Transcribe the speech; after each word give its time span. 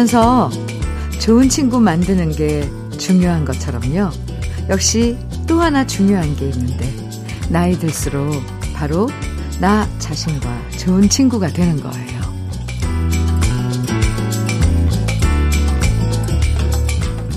살면서 0.00 0.50
좋은 1.20 1.48
친구 1.48 1.80
만드는 1.80 2.32
게 2.32 2.68
중요한 2.96 3.44
것처럼요. 3.44 4.10
역시 4.68 5.18
또 5.46 5.60
하나 5.60 5.86
중요한 5.86 6.34
게 6.36 6.48
있는데, 6.48 6.90
나이 7.48 7.78
들수록 7.78 8.42
바로 8.74 9.08
나 9.60 9.86
자신과 9.98 10.70
좋은 10.78 11.08
친구가 11.08 11.48
되는 11.48 11.80
거예요. 11.82 12.20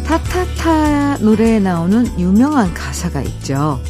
타타타 0.06 1.18
노래에 1.18 1.60
나오는 1.60 2.08
유명한 2.20 2.74
가사가 2.74 3.22
있죠. 3.24 3.82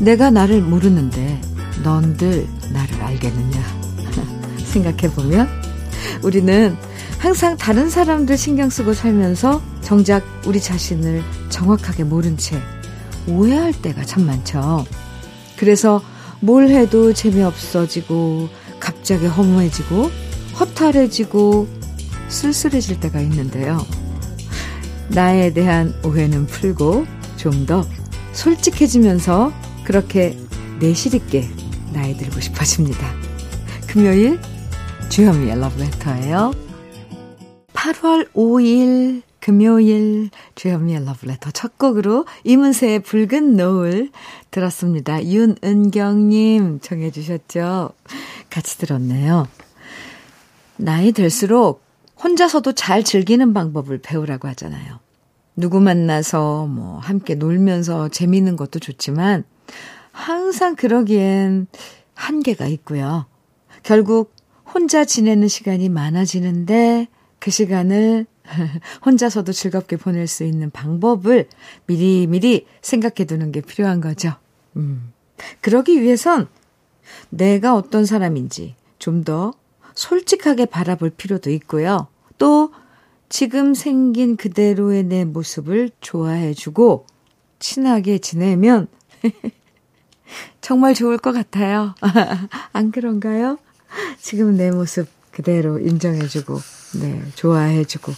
내가 0.00 0.30
나를 0.30 0.62
모르는데 0.62 1.40
넌들 1.84 2.46
나를 2.72 3.02
알겠느냐. 3.02 3.60
생각해보면 4.64 5.48
우리는 6.22 6.76
항상 7.20 7.58
다른 7.58 7.90
사람들 7.90 8.38
신경 8.38 8.70
쓰고 8.70 8.94
살면서 8.94 9.60
정작 9.82 10.24
우리 10.46 10.58
자신을 10.60 11.22
정확하게 11.50 12.04
모른 12.04 12.38
채 12.38 12.58
오해할 13.28 13.72
때가 13.72 14.04
참 14.04 14.24
많죠. 14.24 14.86
그래서 15.58 16.02
뭘 16.40 16.68
해도 16.70 17.12
재미없어지고 17.12 18.48
갑자기 18.80 19.26
허무해지고 19.26 20.10
허탈해지고 20.58 21.68
쓸쓸해질 22.28 23.00
때가 23.00 23.20
있는데요. 23.20 23.86
나에 25.08 25.52
대한 25.52 25.94
오해는 26.02 26.46
풀고 26.46 27.04
좀 27.36 27.66
더 27.66 27.86
솔직해지면서 28.32 29.52
그렇게 29.84 30.38
내실 30.78 31.14
있게 31.14 31.50
나이 31.92 32.16
들고 32.16 32.40
싶어집니다. 32.40 33.12
금요일 33.86 34.40
주현미의 35.10 35.58
러브레터예요. 35.60 36.69
8월 37.80 38.30
5일 38.32 39.22
금요일 39.40 40.28
주현미의 40.54 41.06
러브레터 41.06 41.50
첫 41.52 41.78
곡으로 41.78 42.26
이문세의 42.44 43.00
붉은 43.00 43.56
노을 43.56 44.10
들었습니다. 44.50 45.24
윤은경님 45.24 46.80
정해 46.80 47.10
주셨죠? 47.10 47.92
같이 48.50 48.76
들었네요. 48.76 49.48
나이 50.76 51.12
들수록 51.12 51.82
혼자서도 52.22 52.72
잘 52.72 53.02
즐기는 53.02 53.54
방법을 53.54 53.96
배우라고 54.02 54.46
하잖아요. 54.48 54.98
누구 55.56 55.80
만나서 55.80 56.66
뭐 56.66 56.98
함께 56.98 57.34
놀면서 57.34 58.10
재미있는 58.10 58.56
것도 58.56 58.78
좋지만 58.78 59.44
항상 60.12 60.76
그러기엔 60.76 61.66
한계가 62.12 62.66
있고요. 62.66 63.24
결국 63.82 64.34
혼자 64.66 65.06
지내는 65.06 65.48
시간이 65.48 65.88
많아지는데 65.88 67.08
그 67.40 67.50
시간을 67.50 68.26
혼자서도 69.04 69.52
즐겁게 69.52 69.96
보낼 69.96 70.26
수 70.26 70.44
있는 70.44 70.70
방법을 70.70 71.48
미리미리 71.86 72.66
생각해 72.82 73.26
두는 73.26 73.50
게 73.50 73.60
필요한 73.60 74.00
거죠. 74.00 74.34
음. 74.76 75.12
그러기 75.60 76.00
위해선 76.00 76.48
내가 77.30 77.74
어떤 77.74 78.04
사람인지 78.04 78.76
좀 78.98 79.24
더 79.24 79.54
솔직하게 79.94 80.66
바라볼 80.66 81.10
필요도 81.10 81.50
있고요. 81.50 82.08
또 82.38 82.72
지금 83.28 83.74
생긴 83.74 84.36
그대로의 84.36 85.04
내 85.04 85.24
모습을 85.24 85.90
좋아해 86.00 86.54
주고 86.54 87.06
친하게 87.58 88.18
지내면 88.18 88.88
정말 90.60 90.94
좋을 90.94 91.18
것 91.18 91.32
같아요. 91.32 91.94
안 92.72 92.90
그런가요? 92.90 93.58
지금 94.18 94.56
내 94.56 94.70
모습 94.70 95.06
그대로 95.30 95.78
인정해주고, 95.78 96.58
네, 97.00 97.22
좋아해주고. 97.34 98.12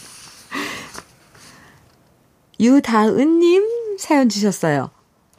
유다은님 2.61 3.99
사연 3.99 4.29
주셨어요. 4.29 4.91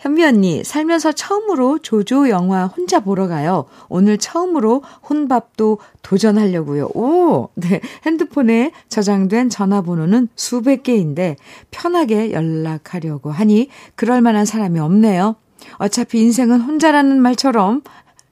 현미 0.04 0.22
언니, 0.26 0.66
살면서 0.66 1.14
처음으로 1.14 1.80
조조 1.80 2.28
영화 2.28 2.66
혼자 2.66 3.00
보러 3.00 3.30
가요. 3.30 3.68
오늘 3.88 4.18
처음으로 4.18 4.84
혼밥도 5.08 5.80
도전하려고요. 6.02 6.90
오! 6.94 7.48
네. 7.56 7.80
핸드폰에 8.06 8.74
저장된 8.90 9.48
전화번호는 9.50 10.28
수백 10.36 10.84
개인데 10.84 11.38
편하게 11.72 12.34
연락하려고 12.34 13.32
하니 13.32 13.70
그럴 13.96 14.20
만한 14.20 14.44
사람이 14.44 14.78
없네요. 14.78 15.38
어차피 15.78 16.20
인생은 16.20 16.60
혼자라는 16.60 17.22
말처럼 17.22 17.82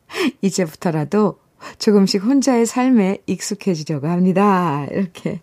이제부터라도 0.41 1.38
조금씩 1.80 2.24
혼자의 2.24 2.66
삶에 2.66 3.20
익숙해지려고 3.28 4.08
합니다. 4.08 4.86
이렇게. 4.92 5.42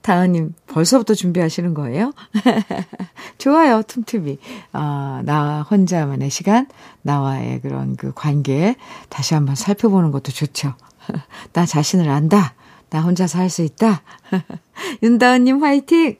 다은님, 0.00 0.54
벌써부터 0.66 1.14
준비하시는 1.14 1.74
거예요? 1.74 2.12
좋아요, 3.38 3.82
틈틈이. 3.82 4.38
아, 4.72 5.20
나 5.24 5.62
혼자만의 5.62 6.30
시간, 6.30 6.66
나와의 7.02 7.60
그런 7.60 7.96
그 7.96 8.12
관계 8.14 8.76
다시 9.10 9.34
한번 9.34 9.54
살펴보는 9.54 10.10
것도 10.10 10.32
좋죠. 10.32 10.74
나 11.52 11.66
자신을 11.66 12.08
안다. 12.08 12.54
나 12.90 13.00
혼자서 13.00 13.38
할 13.38 13.48
수 13.48 13.62
있다. 13.62 14.02
윤다은님 15.02 15.62
화이팅! 15.62 16.16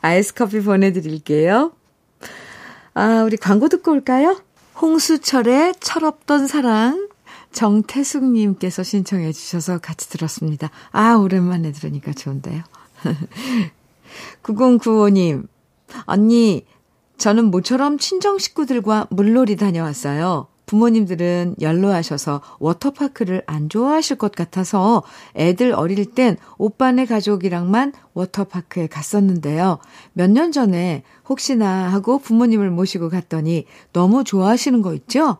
아이스 0.00 0.34
커피 0.34 0.60
보내드릴게요. 0.60 1.72
아, 2.94 3.22
우리 3.24 3.36
광고 3.36 3.68
듣고 3.68 3.92
올까요? 3.92 4.40
홍수철의 4.80 5.74
철없던 5.80 6.46
사랑 6.46 7.08
정태숙님께서 7.54 8.82
신청해 8.82 9.32
주셔서 9.32 9.78
같이 9.78 10.08
들었습니다. 10.10 10.70
아, 10.92 11.14
오랜만에 11.14 11.72
들으니까 11.72 12.12
좋은데요. 12.12 12.62
9095님, 14.42 15.46
언니, 16.04 16.66
저는 17.16 17.46
모처럼 17.46 17.98
친정 17.98 18.38
식구들과 18.38 19.06
물놀이 19.10 19.56
다녀왔어요. 19.56 20.48
부모님들은 20.66 21.56
연로하셔서 21.60 22.40
워터파크를 22.58 23.42
안 23.46 23.68
좋아하실 23.68 24.16
것 24.16 24.32
같아서 24.32 25.02
애들 25.36 25.72
어릴 25.74 26.04
땐 26.06 26.36
오빠네 26.56 27.04
가족이랑만 27.06 27.92
워터파크에 28.14 28.86
갔었는데요. 28.86 29.78
몇 30.14 30.30
년 30.30 30.52
전에 30.52 31.02
혹시나 31.28 31.92
하고 31.92 32.18
부모님을 32.18 32.70
모시고 32.70 33.10
갔더니 33.10 33.66
너무 33.92 34.24
좋아하시는 34.24 34.80
거 34.82 34.94
있죠? 34.94 35.36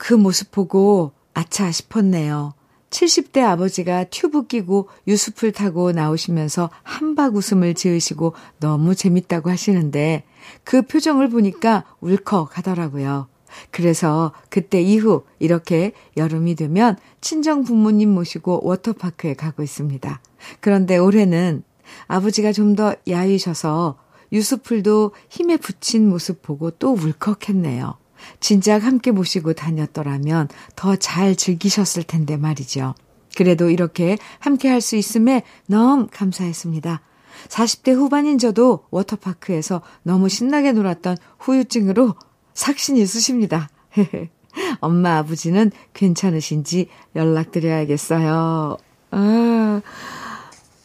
그 0.00 0.14
모습 0.14 0.50
보고 0.50 1.12
아차 1.34 1.70
싶었네요. 1.70 2.54
70대 2.88 3.42
아버지가 3.44 4.04
튜브 4.04 4.46
끼고 4.46 4.88
유수풀 5.06 5.52
타고 5.52 5.92
나오시면서 5.92 6.70
한박 6.82 7.36
웃음을 7.36 7.74
지으시고 7.74 8.32
너무 8.60 8.94
재밌다고 8.94 9.50
하시는데 9.50 10.24
그 10.64 10.80
표정을 10.80 11.28
보니까 11.28 11.84
울컥 12.00 12.56
하더라고요. 12.56 13.28
그래서 13.70 14.32
그때 14.48 14.80
이후 14.80 15.24
이렇게 15.38 15.92
여름이 16.16 16.54
되면 16.54 16.96
친정 17.20 17.62
부모님 17.64 18.08
모시고 18.08 18.62
워터파크에 18.64 19.34
가고 19.34 19.62
있습니다. 19.62 20.22
그런데 20.60 20.96
올해는 20.96 21.62
아버지가 22.06 22.52
좀 22.52 22.74
더 22.74 22.94
야위셔서 23.06 23.98
유수풀도 24.32 25.12
힘에 25.28 25.58
붙인 25.58 26.08
모습 26.08 26.40
보고 26.40 26.70
또 26.70 26.94
울컥했네요. 26.94 27.98
진작 28.40 28.84
함께 28.84 29.10
모시고 29.10 29.52
다녔더라면 29.54 30.48
더 30.76 30.96
잘 30.96 31.34
즐기셨을 31.36 32.02
텐데 32.04 32.36
말이죠. 32.36 32.94
그래도 33.36 33.70
이렇게 33.70 34.18
함께 34.38 34.68
할 34.68 34.80
수 34.80 34.96
있음에 34.96 35.42
너무 35.66 36.08
감사했습니다. 36.12 37.00
40대 37.48 37.94
후반인 37.94 38.38
저도 38.38 38.84
워터파크에서 38.90 39.82
너무 40.02 40.28
신나게 40.28 40.72
놀았던 40.72 41.16
후유증으로 41.38 42.14
삭신이 42.54 43.00
있으십니다. 43.00 43.68
엄마, 44.80 45.18
아버지는 45.18 45.70
괜찮으신지 45.94 46.88
연락드려야겠어요. 47.16 48.76
아, 49.12 49.80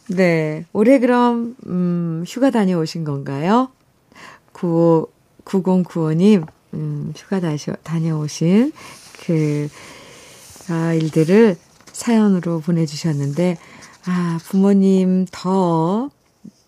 네. 0.08 0.64
올해 0.72 0.98
그럼, 0.98 1.56
음, 1.66 2.24
휴가 2.26 2.50
다녀오신 2.50 3.04
건가요? 3.04 3.70
95, 4.52 5.08
9095님, 5.44 6.46
음, 6.76 7.12
휴가 7.16 7.40
다시, 7.40 7.70
다녀오신 7.82 8.72
그, 9.24 9.68
아, 10.68 10.92
일들을 10.92 11.56
사연으로 11.92 12.60
보내주셨는데, 12.60 13.56
아, 14.04 14.38
부모님 14.44 15.26
더, 15.30 16.10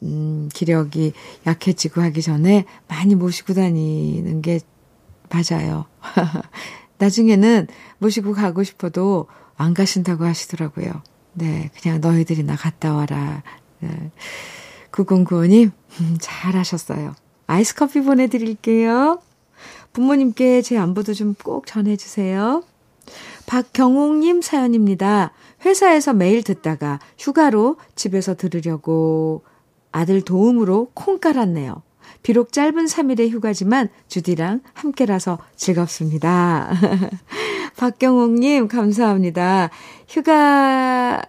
음, 0.02 0.48
기력이 0.52 1.12
약해지고 1.46 2.00
하기 2.02 2.22
전에 2.22 2.64
많이 2.88 3.14
모시고 3.14 3.54
다니는 3.54 4.42
게 4.42 4.60
맞아요. 5.28 5.86
나중에는 6.98 7.66
모시고 7.98 8.32
가고 8.32 8.64
싶어도 8.64 9.26
안 9.56 9.74
가신다고 9.74 10.24
하시더라고요. 10.24 11.02
네, 11.34 11.70
그냥 11.80 12.00
너희들이나 12.00 12.56
갔다 12.56 12.94
와라. 12.94 13.42
네. 13.80 14.10
9095님, 14.90 15.70
음, 16.00 16.16
잘 16.20 16.56
하셨어요. 16.56 17.14
아이스 17.46 17.74
커피 17.74 18.00
보내드릴게요. 18.00 19.20
부모님께 19.92 20.62
제 20.62 20.76
안부도 20.78 21.14
좀 21.14 21.34
꼭 21.42 21.66
전해주세요. 21.66 22.62
박경옥님 23.46 24.42
사연입니다. 24.42 25.32
회사에서 25.64 26.12
매일 26.12 26.42
듣다가 26.42 26.98
휴가로 27.18 27.76
집에서 27.94 28.34
들으려고 28.34 29.42
아들 29.90 30.20
도움으로 30.20 30.90
콩 30.94 31.18
깔았네요. 31.18 31.82
비록 32.22 32.52
짧은 32.52 32.84
3일의 32.84 33.30
휴가지만 33.30 33.88
주디랑 34.08 34.60
함께라서 34.74 35.38
즐겁습니다. 35.56 36.70
박경옥님, 37.78 38.68
감사합니다. 38.68 39.70
휴가에, 40.08 41.22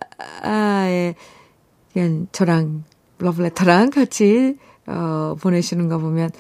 그냥 1.94 2.28
저랑 2.32 2.84
러브레터랑 3.20 3.92
같이, 3.92 4.58
어, 4.88 5.36
보내시는 5.40 5.88
거 5.90 6.00
보면, 6.00 6.32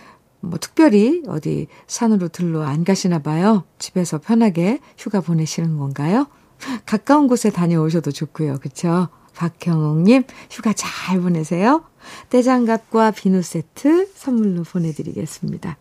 뭐, 0.41 0.57
특별히 0.59 1.21
어디 1.27 1.67
산으로 1.87 2.29
들러 2.29 2.63
안 2.63 2.83
가시나 2.83 3.19
봐요. 3.19 3.63
집에서 3.77 4.19
편하게 4.19 4.79
휴가 4.97 5.21
보내시는 5.21 5.77
건가요? 5.77 6.27
가까운 6.85 7.27
곳에 7.27 7.49
다녀오셔도 7.49 8.11
좋고요. 8.11 8.59
그쵸? 8.59 9.09
박경옥님, 9.35 10.23
휴가 10.51 10.73
잘 10.73 11.21
보내세요. 11.21 11.83
떼장갑과 12.29 13.11
비누 13.11 13.41
세트 13.41 14.11
선물로 14.13 14.63
보내드리겠습니다. 14.63 15.77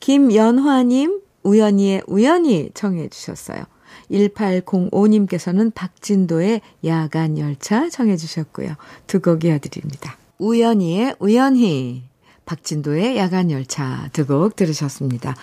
김연화님, 0.00 1.20
우연히의 1.42 2.02
우연히 2.06 2.70
청해 2.72 3.08
주셨어요. 3.08 3.64
1805님께서는 4.10 5.74
박진도의 5.74 6.60
야간 6.84 7.38
열차 7.38 7.88
청해 7.88 8.16
주셨고요. 8.16 8.74
두 9.06 9.20
곡 9.20 9.44
이어드립니다. 9.44 10.16
우연히의 10.38 11.16
우연히, 11.20 12.04
박진도의 12.46 13.16
야간 13.16 13.50
열차 13.50 14.08
두 14.12 14.26
곡 14.26 14.56
들으셨습니다. 14.56 15.34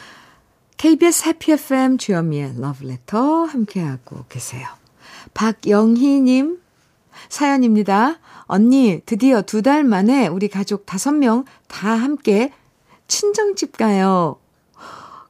KBS 0.78 1.28
해피 1.28 1.52
FM 1.54 1.98
주현미의 1.98 2.56
러브레터 2.60 3.44
함께하고 3.46 4.26
계세요. 4.30 4.68
박영희님 5.34 6.60
사연입니다. 7.30 8.20
언니, 8.46 9.02
드디어 9.06 9.42
두 9.44 9.62
달 9.62 9.84
만에 9.84 10.28
우리 10.28 10.48
가족 10.48 10.86
다섯 10.86 11.12
명 11.12 11.46
다 11.68 11.90
함께 11.94 12.52
친정집 13.08 13.78
가요. 13.78 14.38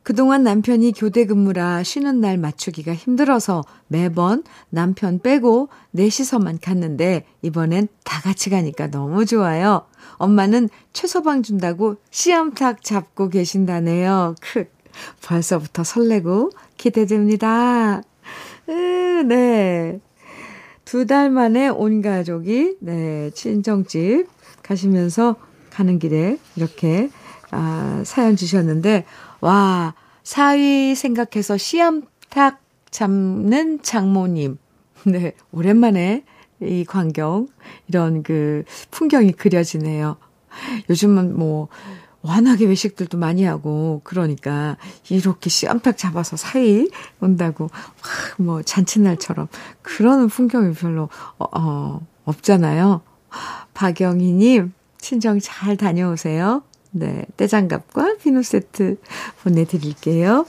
그동안 0.04 0.44
남편이 0.44 0.94
교대 0.94 1.26
근무라 1.26 1.84
쉬는 1.84 2.22
날 2.22 2.38
맞추기가 2.38 2.94
힘들어서 2.96 3.64
매번 3.88 4.44
남편 4.70 5.20
빼고 5.20 5.70
넷이서만 5.92 6.60
갔는데 6.60 7.26
이번엔 7.44 7.88
다 8.04 8.20
같이 8.22 8.50
가니까 8.50 8.88
너무 8.88 9.26
좋아요. 9.26 9.86
엄마는 10.22 10.70
최소방 10.94 11.44
준다고 11.44 11.96
씨암탉 12.12 12.84
잡고 12.84 13.30
계신다네요. 13.30 14.36
크. 14.42 14.66
벌써부터 15.24 15.84
설레고 15.84 16.52
기대됩니다. 16.78 18.02
으, 18.70 19.24
네. 19.28 20.00
두 20.86 21.06
달 21.06 21.30
만에 21.30 21.70
온 21.70 22.02
가족이, 22.02 22.76
네, 22.82 23.32
친정집 23.34 24.28
가시면서 24.62 25.38
가는 25.70 26.00
길에 26.00 26.38
이렇게, 26.58 27.10
아, 27.50 28.04
사연 28.06 28.36
주셨는데, 28.36 29.06
와, 29.40 29.96
사위 30.24 30.94
생각해서 30.96 31.56
씨암탉 31.58 32.60
잡는 32.92 33.82
장모님. 33.82 34.58
네, 35.06 35.32
오랜만에 35.54 36.26
이 36.62 36.86
광경, 36.86 37.48
이런 37.88 38.24
그 38.24 38.64
풍경이 38.92 39.34
그려지네요. 39.34 40.18
요즘은 40.90 41.38
뭐, 41.38 41.68
워낙에 42.22 42.66
외식들도 42.66 43.18
많이 43.18 43.44
하고 43.46 44.02
그러니까 44.04 44.76
이렇게 45.10 45.50
씨암탉 45.50 45.98
잡아서 45.98 46.38
사이 46.38 46.88
온다고 47.20 47.72
뭐 48.38 48.62
잔칫날처럼 48.62 49.48
그러는 49.82 50.28
풍경이 50.28 50.74
별로 50.74 51.10
어, 51.40 51.46
어 51.52 52.06
없잖아요. 52.26 53.02
박영희님 53.74 54.72
친정 55.00 55.40
잘 55.40 55.78
다녀오세요. 55.78 56.62
네 56.92 57.26
떼장갑과 57.38 58.18
비누 58.22 58.44
세트 58.44 58.98
보내드릴게요. 59.44 60.46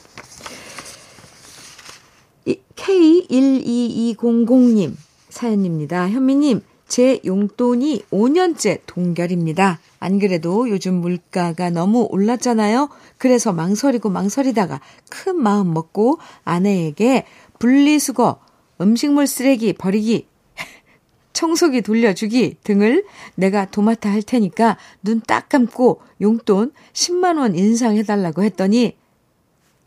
K12200님 2.77 4.95
사연입니다. 5.33 6.11
현미님 6.11 6.61
제 6.87 7.19
용돈이 7.25 8.05
5년째 8.13 8.81
동결입니다. 8.87 9.81
안 9.99 10.19
그래도 10.19 10.69
요즘 10.69 10.95
물가가 10.97 11.71
너무 11.71 12.07
올랐잖아요. 12.11 12.91
그래서 13.17 13.53
망설이고 13.53 14.11
망설이다가 14.11 14.81
큰 15.09 15.37
마음 15.37 15.73
먹고 15.73 16.19
아내에게 16.45 17.25
분리수거, 17.59 18.41
음식물 18.83 19.27
쓰레기 19.27 19.73
버리기, 19.73 20.27
청소기 21.33 21.81
돌려주기 21.81 22.59
등을 22.63 23.05
내가 23.37 23.65
도맡아 23.65 24.11
할 24.11 24.23
테니까 24.23 24.77
눈 25.03 25.23
딱 25.27 25.49
감고 25.49 26.03
용돈 26.21 26.73
10만원 26.93 27.57
인상해달라고 27.57 28.43
했더니 28.43 28.99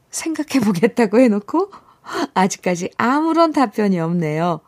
생각해보겠다고 0.09 1.19
해놓고 1.19 1.69
아직까지 2.33 2.89
아무런 2.97 3.51
답변이 3.51 3.99
없네요. 3.99 4.61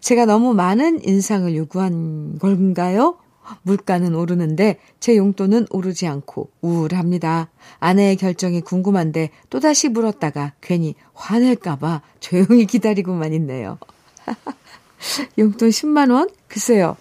제가 0.00 0.26
너무 0.26 0.54
많은 0.54 1.04
인상을 1.06 1.54
요구한 1.56 2.38
걸까요? 2.38 3.18
물가는 3.62 4.14
오르는데 4.14 4.78
제 5.00 5.16
용돈은 5.16 5.66
오르지 5.70 6.06
않고 6.06 6.50
우울합니다. 6.60 7.50
아내의 7.78 8.16
결정이 8.16 8.60
궁금한데 8.60 9.30
또다시 9.48 9.88
물었다가 9.88 10.54
괜히 10.60 10.94
화낼까봐 11.14 12.02
조용히 12.20 12.66
기다리고만 12.66 13.32
있네요. 13.34 13.78
용돈 15.38 15.70
10만원? 15.70 16.30
글쎄요. 16.48 16.96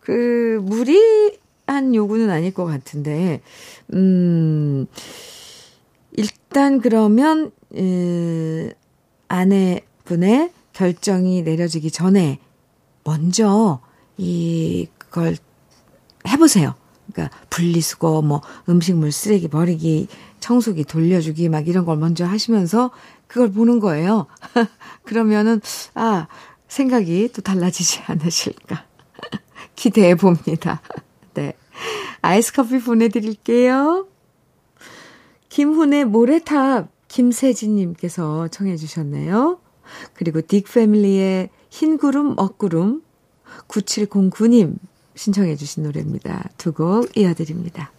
그, 0.00 0.60
무리한 0.62 1.94
요구는 1.94 2.30
아닐 2.30 2.54
것 2.54 2.64
같은데, 2.64 3.42
음, 3.92 4.86
일단 6.12 6.80
그러면, 6.80 7.50
음, 7.74 8.70
아내분의 9.28 10.50
결정이 10.78 11.42
내려지기 11.42 11.90
전에 11.90 12.38
먼저 13.02 13.80
이걸 14.16 15.36
해보세요. 16.28 16.74
그러니까 17.12 17.36
분리수거, 17.50 18.22
뭐 18.22 18.42
음식물 18.68 19.10
쓰레기 19.10 19.48
버리기, 19.48 20.06
청소기 20.38 20.84
돌려주기 20.84 21.48
막 21.48 21.66
이런 21.66 21.84
걸 21.84 21.96
먼저 21.96 22.24
하시면서 22.24 22.92
그걸 23.26 23.50
보는 23.50 23.80
거예요. 23.80 24.26
그러면은 25.02 25.60
아 25.94 26.28
생각이 26.68 27.30
또 27.32 27.42
달라지지 27.42 28.02
않으실까 28.06 28.84
기대해 29.74 30.14
봅니다. 30.14 30.80
네, 31.34 31.54
아이스 32.22 32.52
커피 32.52 32.78
보내드릴게요. 32.78 34.06
김훈의 35.48 36.04
모래탑 36.04 36.88
김세진님께서 37.08 38.46
청해 38.46 38.76
주셨네요. 38.76 39.58
그리고 40.14 40.40
딕패밀리의 40.40 41.48
흰구름 41.70 42.34
먹구름 42.36 43.02
9709님 43.68 44.76
신청해 45.16 45.56
주신 45.56 45.82
노래입니다. 45.82 46.48
두 46.58 46.72
곡 46.72 47.16
이어드립니다. 47.16 47.90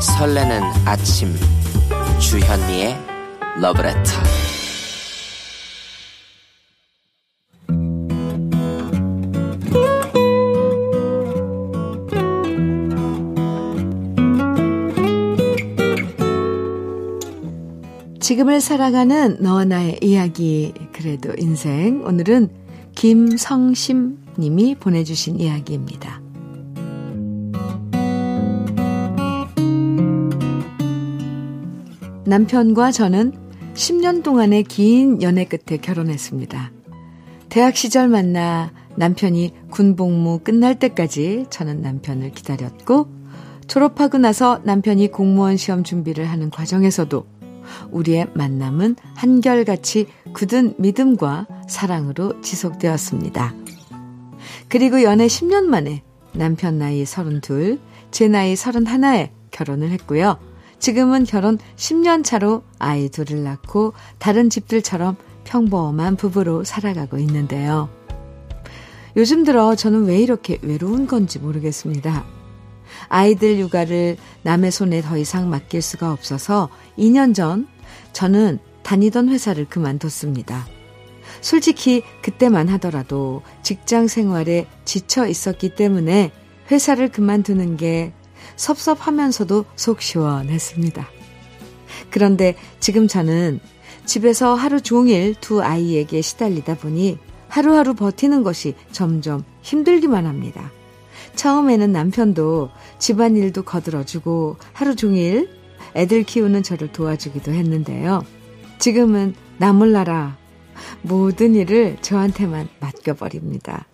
설레는 0.00 0.62
아침 0.84 1.34
주현미의 2.18 2.96
러브레터 3.60 4.49
지금을 18.30 18.60
살아가는 18.60 19.38
너와 19.40 19.64
나의 19.64 19.98
이야기, 20.02 20.72
그래도 20.92 21.32
인생. 21.36 22.04
오늘은 22.04 22.48
김성심 22.94 24.18
님이 24.38 24.76
보내주신 24.76 25.40
이야기입니다. 25.40 26.22
남편과 32.24 32.92
저는 32.92 33.32
10년 33.74 34.22
동안의 34.22 34.62
긴 34.62 35.20
연애 35.22 35.44
끝에 35.44 35.78
결혼했습니다. 35.78 36.70
대학 37.48 37.76
시절 37.76 38.06
만나 38.06 38.70
남편이 38.94 39.54
군복무 39.70 40.42
끝날 40.44 40.78
때까지 40.78 41.46
저는 41.50 41.82
남편을 41.82 42.30
기다렸고, 42.30 43.08
졸업하고 43.66 44.18
나서 44.18 44.60
남편이 44.62 45.08
공무원 45.08 45.56
시험 45.56 45.82
준비를 45.82 46.26
하는 46.26 46.50
과정에서도 46.50 47.39
우리의 47.90 48.28
만남은 48.34 48.96
한결같이 49.14 50.06
굳은 50.32 50.74
믿음과 50.78 51.46
사랑으로 51.68 52.40
지속되었습니다. 52.40 53.54
그리고 54.68 55.02
연애 55.02 55.26
10년 55.26 55.64
만에 55.64 56.02
남편 56.32 56.78
나이 56.78 57.04
32, 57.04 57.80
제 58.10 58.28
나이 58.28 58.54
31에 58.54 59.30
결혼을 59.50 59.90
했고요. 59.90 60.38
지금은 60.78 61.24
결혼 61.24 61.58
10년 61.76 62.24
차로 62.24 62.62
아이 62.78 63.08
둘을 63.08 63.42
낳고 63.44 63.92
다른 64.18 64.48
집들처럼 64.48 65.16
평범한 65.44 66.16
부부로 66.16 66.64
살아가고 66.64 67.18
있는데요. 67.18 67.88
요즘 69.16 69.44
들어 69.44 69.74
저는 69.74 70.06
왜 70.06 70.20
이렇게 70.20 70.58
외로운 70.62 71.06
건지 71.06 71.38
모르겠습니다. 71.38 72.39
아이들 73.08 73.58
육아를 73.58 74.16
남의 74.42 74.70
손에 74.70 75.02
더 75.02 75.16
이상 75.16 75.50
맡길 75.50 75.82
수가 75.82 76.12
없어서 76.12 76.68
2년 76.98 77.34
전 77.34 77.66
저는 78.12 78.58
다니던 78.82 79.28
회사를 79.28 79.66
그만뒀습니다. 79.66 80.66
솔직히 81.40 82.02
그때만 82.22 82.68
하더라도 82.70 83.42
직장 83.62 84.08
생활에 84.08 84.66
지쳐 84.84 85.26
있었기 85.26 85.74
때문에 85.74 86.32
회사를 86.70 87.10
그만두는 87.10 87.76
게 87.76 88.12
섭섭하면서도 88.56 89.64
속 89.76 90.02
시원했습니다. 90.02 91.08
그런데 92.10 92.56
지금 92.80 93.08
저는 93.08 93.60
집에서 94.04 94.54
하루 94.54 94.80
종일 94.80 95.34
두 95.34 95.62
아이에게 95.62 96.20
시달리다 96.20 96.76
보니 96.76 97.18
하루하루 97.48 97.94
버티는 97.94 98.42
것이 98.42 98.74
점점 98.92 99.44
힘들기만 99.62 100.26
합니다. 100.26 100.70
처음에는 101.40 101.90
남편도 101.90 102.68
집안일도 102.98 103.62
거들어주고 103.62 104.56
하루 104.74 104.94
종일 104.94 105.48
애들 105.94 106.24
키우는 106.24 106.62
저를 106.62 106.92
도와주기도 106.92 107.50
했는데요. 107.50 108.26
지금은 108.78 109.34
나 109.56 109.72
몰라라 109.72 110.36
모든 111.00 111.54
일을 111.54 111.96
저한테만 112.02 112.68
맡겨버립니다. 112.78 113.86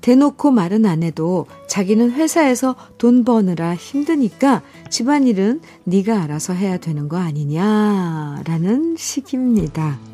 대놓고 0.00 0.52
말은 0.52 0.86
안 0.86 1.02
해도 1.02 1.46
자기는 1.66 2.12
회사에서 2.12 2.76
돈 2.98 3.24
버느라 3.24 3.74
힘드니까 3.74 4.62
집안일은 4.90 5.60
네가 5.82 6.22
알아서 6.22 6.52
해야 6.52 6.78
되는 6.78 7.08
거 7.08 7.16
아니냐라는 7.16 8.94
식입니다. 8.96 10.13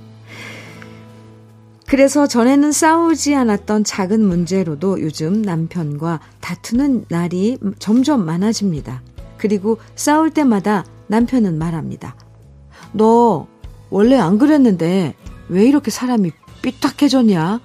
그래서 1.90 2.28
전에는 2.28 2.70
싸우지 2.70 3.34
않았던 3.34 3.82
작은 3.82 4.24
문제로도 4.24 5.00
요즘 5.00 5.42
남편과 5.42 6.20
다투는 6.40 7.06
날이 7.08 7.58
점점 7.80 8.24
많아집니다. 8.24 9.02
그리고 9.36 9.76
싸울 9.96 10.30
때마다 10.30 10.84
남편은 11.08 11.58
말합니다. 11.58 12.14
너 12.92 13.48
원래 13.90 14.16
안 14.16 14.38
그랬는데 14.38 15.16
왜 15.48 15.66
이렇게 15.66 15.90
사람이 15.90 16.30
삐딱해졌냐? 16.62 17.58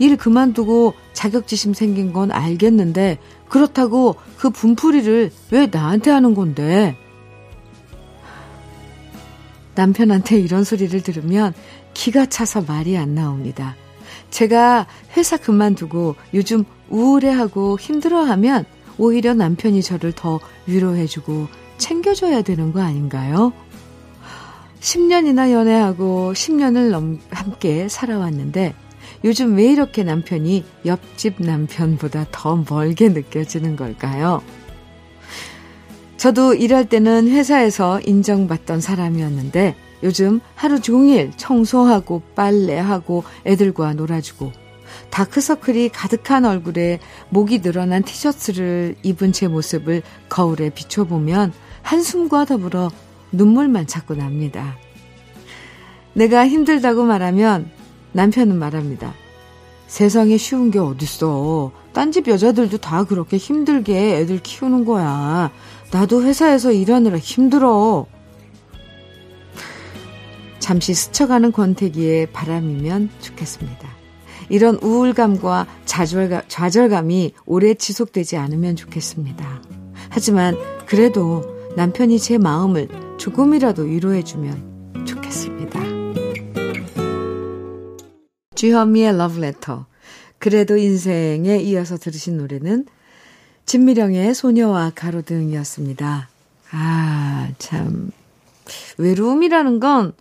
일 0.00 0.16
그만두고 0.16 0.94
자격지심 1.12 1.72
생긴 1.72 2.12
건 2.12 2.32
알겠는데 2.32 3.20
그렇다고 3.48 4.16
그 4.38 4.50
분풀이를 4.50 5.30
왜 5.52 5.68
나한테 5.68 6.10
하는 6.10 6.34
건데? 6.34 6.96
남편한테 9.76 10.40
이런 10.40 10.64
소리를 10.64 11.00
들으면 11.00 11.54
기가 11.94 12.26
차서 12.26 12.62
말이 12.62 12.96
안 12.96 13.14
나옵니다. 13.14 13.76
제가 14.30 14.86
회사 15.16 15.36
그만두고 15.36 16.16
요즘 16.34 16.64
우울해하고 16.88 17.78
힘들어하면 17.78 18.64
오히려 18.98 19.34
남편이 19.34 19.82
저를 19.82 20.12
더 20.12 20.40
위로해주고 20.66 21.48
챙겨줘야 21.78 22.42
되는 22.42 22.72
거 22.72 22.80
아닌가요? 22.80 23.52
10년이나 24.80 25.52
연애하고 25.52 26.32
10년을 26.34 26.90
넘, 26.90 27.20
함께 27.30 27.88
살아왔는데 27.88 28.74
요즘 29.24 29.56
왜 29.56 29.70
이렇게 29.70 30.02
남편이 30.02 30.64
옆집 30.84 31.36
남편보다 31.38 32.26
더 32.32 32.64
멀게 32.68 33.08
느껴지는 33.08 33.76
걸까요? 33.76 34.42
저도 36.16 36.54
일할 36.54 36.88
때는 36.88 37.28
회사에서 37.28 38.00
인정받던 38.00 38.80
사람이었는데 38.80 39.76
요즘 40.02 40.40
하루 40.54 40.80
종일 40.80 41.32
청소하고 41.36 42.22
빨래하고 42.34 43.24
애들과 43.46 43.94
놀아주고 43.94 44.52
다크서클이 45.10 45.90
가득한 45.90 46.44
얼굴에 46.44 47.00
목이 47.30 47.60
늘어난 47.62 48.02
티셔츠를 48.02 48.96
입은 49.02 49.32
제 49.32 49.48
모습을 49.48 50.02
거울에 50.28 50.70
비춰보면 50.70 51.52
한숨과 51.82 52.44
더불어 52.44 52.90
눈물만 53.30 53.86
자꾸 53.86 54.14
납니다. 54.14 54.76
내가 56.14 56.46
힘들다고 56.46 57.04
말하면 57.04 57.70
남편은 58.12 58.58
말합니다. 58.58 59.14
세상에 59.86 60.36
쉬운 60.36 60.70
게 60.70 60.78
어딨어. 60.78 61.72
딴 61.92 62.12
집 62.12 62.28
여자들도 62.28 62.78
다 62.78 63.04
그렇게 63.04 63.36
힘들게 63.36 64.18
애들 64.18 64.40
키우는 64.42 64.84
거야. 64.84 65.50
나도 65.90 66.22
회사에서 66.22 66.72
일하느라 66.72 67.18
힘들어. 67.18 68.06
잠시 70.62 70.94
스쳐가는 70.94 71.50
권태기에 71.50 72.26
바람이면 72.26 73.10
좋겠습니다. 73.20 73.88
이런 74.48 74.76
우울감과 74.76 75.66
좌절감, 75.86 76.42
좌절감이 76.46 77.34
오래 77.46 77.74
지속되지 77.74 78.36
않으면 78.36 78.76
좋겠습니다. 78.76 79.60
하지만 80.08 80.56
그래도 80.86 81.42
남편이 81.74 82.20
제 82.20 82.38
마음을 82.38 82.86
조금이라도 83.18 83.82
위로해주면 83.82 85.04
좋겠습니다. 85.04 85.80
주현미의 88.54 89.18
러브레터. 89.18 89.86
그래도 90.38 90.76
인생에 90.76 91.56
이어서 91.56 91.96
들으신 91.96 92.36
노래는 92.36 92.86
진미령의 93.66 94.32
소녀와 94.32 94.92
가로등이었습니다. 94.94 96.28
아, 96.70 97.48
참. 97.58 98.12
외로움이라는 98.98 99.80
건 99.80 100.12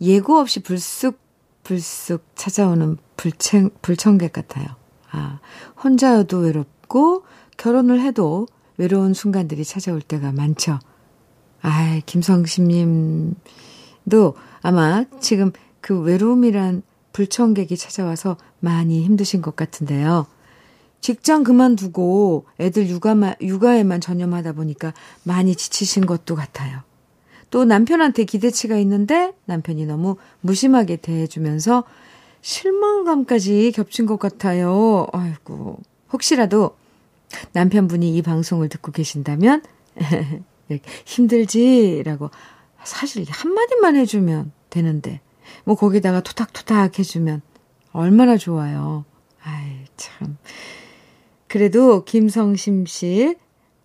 예고 0.00 0.38
없이 0.38 0.62
불쑥, 0.62 1.18
불쑥 1.62 2.24
찾아오는 2.34 2.98
불청, 3.16 3.70
불청객 3.82 4.32
같아요. 4.32 4.66
아, 5.10 5.40
혼자여도 5.82 6.38
외롭고 6.38 7.24
결혼을 7.56 8.00
해도 8.00 8.46
외로운 8.76 9.14
순간들이 9.14 9.64
찾아올 9.64 10.02
때가 10.02 10.32
많죠. 10.32 10.78
아, 11.62 12.00
김성심 12.04 12.68
님도 12.68 14.36
아마 14.62 15.04
지금 15.20 15.52
그 15.80 15.98
외로움이란 16.00 16.82
불청객이 17.12 17.76
찾아와서 17.76 18.36
많이 18.60 19.04
힘드신 19.04 19.40
것 19.40 19.54
같은데요. 19.54 20.26
직장 21.00 21.44
그만두고 21.44 22.46
애들 22.58 22.88
육아만, 22.88 23.34
육아에만 23.40 24.00
전념하다 24.00 24.52
보니까 24.52 24.92
많이 25.22 25.54
지치신 25.54 26.06
것도 26.06 26.34
같아요. 26.34 26.80
또 27.54 27.64
남편한테 27.64 28.24
기대치가 28.24 28.76
있는데 28.78 29.32
남편이 29.44 29.86
너무 29.86 30.16
무심하게 30.40 30.96
대해주면서 30.96 31.84
실망감까지 32.40 33.70
겹친 33.72 34.06
것 34.06 34.18
같아요. 34.18 35.06
아이고. 35.12 35.78
혹시라도 36.12 36.76
남편분이 37.52 38.16
이 38.16 38.22
방송을 38.22 38.68
듣고 38.68 38.90
계신다면 38.90 39.62
힘들지라고 41.06 42.30
사실 42.82 43.24
한마디만 43.28 43.94
해주면 43.94 44.50
되는데 44.68 45.20
뭐 45.62 45.76
거기다가 45.76 46.22
토닥토닥 46.22 46.98
해주면 46.98 47.40
얼마나 47.92 48.36
좋아요. 48.36 49.04
아이 49.44 49.84
참. 49.96 50.38
그래도 51.46 52.04
김성심 52.04 52.86
씨 52.86 53.36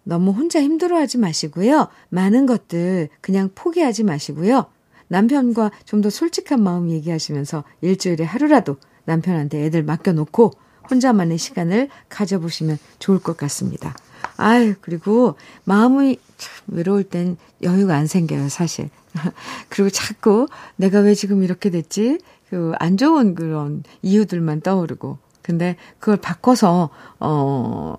너무 0.10 0.32
혼자 0.32 0.62
힘들어하지 0.62 1.18
마시고요. 1.20 1.88
많은 2.10 2.46
것들 2.46 3.10
그냥 3.22 3.50
포기하지 3.56 4.04
마시고요. 4.04 4.66
남편과 5.08 5.72
좀 5.86 6.02
더 6.02 6.10
솔직한 6.10 6.62
마음 6.62 6.90
얘기하시면서 6.90 7.64
일주일에 7.82 8.24
하루라도 8.24 8.78
남편한테 9.06 9.64
애들 9.66 9.84
맡겨놓고 9.84 10.52
혼자만의 10.90 11.38
시간을 11.38 11.90
가져보시면 12.10 12.78
좋을 13.00 13.20
것 13.20 13.38
같습니다. 13.38 13.96
아유, 14.38 14.76
그리고 14.82 15.36
마음이 15.66 16.18
참 16.38 16.52
외로울 16.68 17.04
땐 17.04 17.38
여유가 17.62 17.96
안 17.96 18.08
생겨요, 18.08 18.50
사실. 18.50 18.90
그리고 19.70 19.90
자꾸 19.90 20.48
내가 20.76 21.00
왜 21.00 21.14
지금 21.14 21.44
이렇게 21.44 21.70
됐지? 21.70 22.20
그 22.50 22.74
안 22.80 22.98
좋은 22.98 23.36
그런 23.36 23.84
이유들만 24.02 24.62
떠오르고. 24.62 25.18
근데 25.42 25.76
그걸 26.00 26.18
바꿔서, 26.18 26.90
어, 27.20 27.96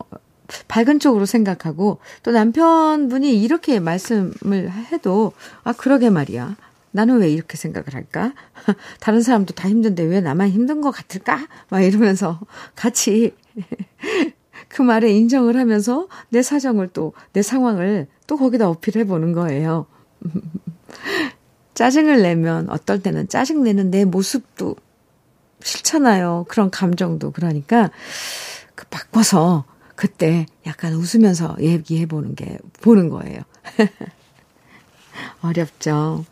밝은 0.69 1.01
쪽으로 1.01 1.27
생각하고 1.27 1.99
또 2.23 2.31
남편분이 2.31 3.41
이렇게 3.43 3.81
말씀을 3.81 4.71
해도 4.93 5.33
아, 5.65 5.73
그러게 5.73 6.11
말이야. 6.11 6.57
나는 6.93 7.19
왜 7.19 7.31
이렇게 7.31 7.57
생각을 7.57 7.95
할까? 7.95 8.33
다른 9.01 9.23
사람도 9.23 9.55
다 9.55 9.69
힘든데 9.69 10.03
왜 10.05 10.21
나만 10.21 10.49
힘든 10.51 10.81
것 10.81 10.91
같을까? 10.91 11.47
막 11.69 11.83
이러면서 11.83 12.41
같이 12.75 13.35
그 14.69 14.83
말에 14.83 15.11
인정을 15.13 15.57
하면서 15.57 16.09
내 16.29 16.43
사정을 16.43 16.89
또, 16.89 17.13
내 17.33 17.43
상황을 17.43 18.07
또 18.27 18.37
거기다 18.37 18.69
어필해 18.69 19.05
보는 19.05 19.33
거예요. 19.33 19.87
짜증을 21.75 22.23
내면 22.23 22.69
어떨 22.69 23.03
때는 23.03 23.29
짜증내는 23.29 23.91
내 23.91 24.05
모습도 24.05 24.77
싫잖아요. 25.63 26.47
그런 26.49 26.71
감정도. 26.71 27.31
그러니까 27.31 27.91
그 28.75 28.87
바꿔서 28.87 29.65
그때 30.01 30.47
약간 30.67 30.95
웃으면서 30.95 31.59
얘기해 31.61 32.07
보는 32.07 32.35
게, 32.35 32.57
보는 32.81 33.11
거예요. 33.11 33.43
어렵죠. 35.43 36.25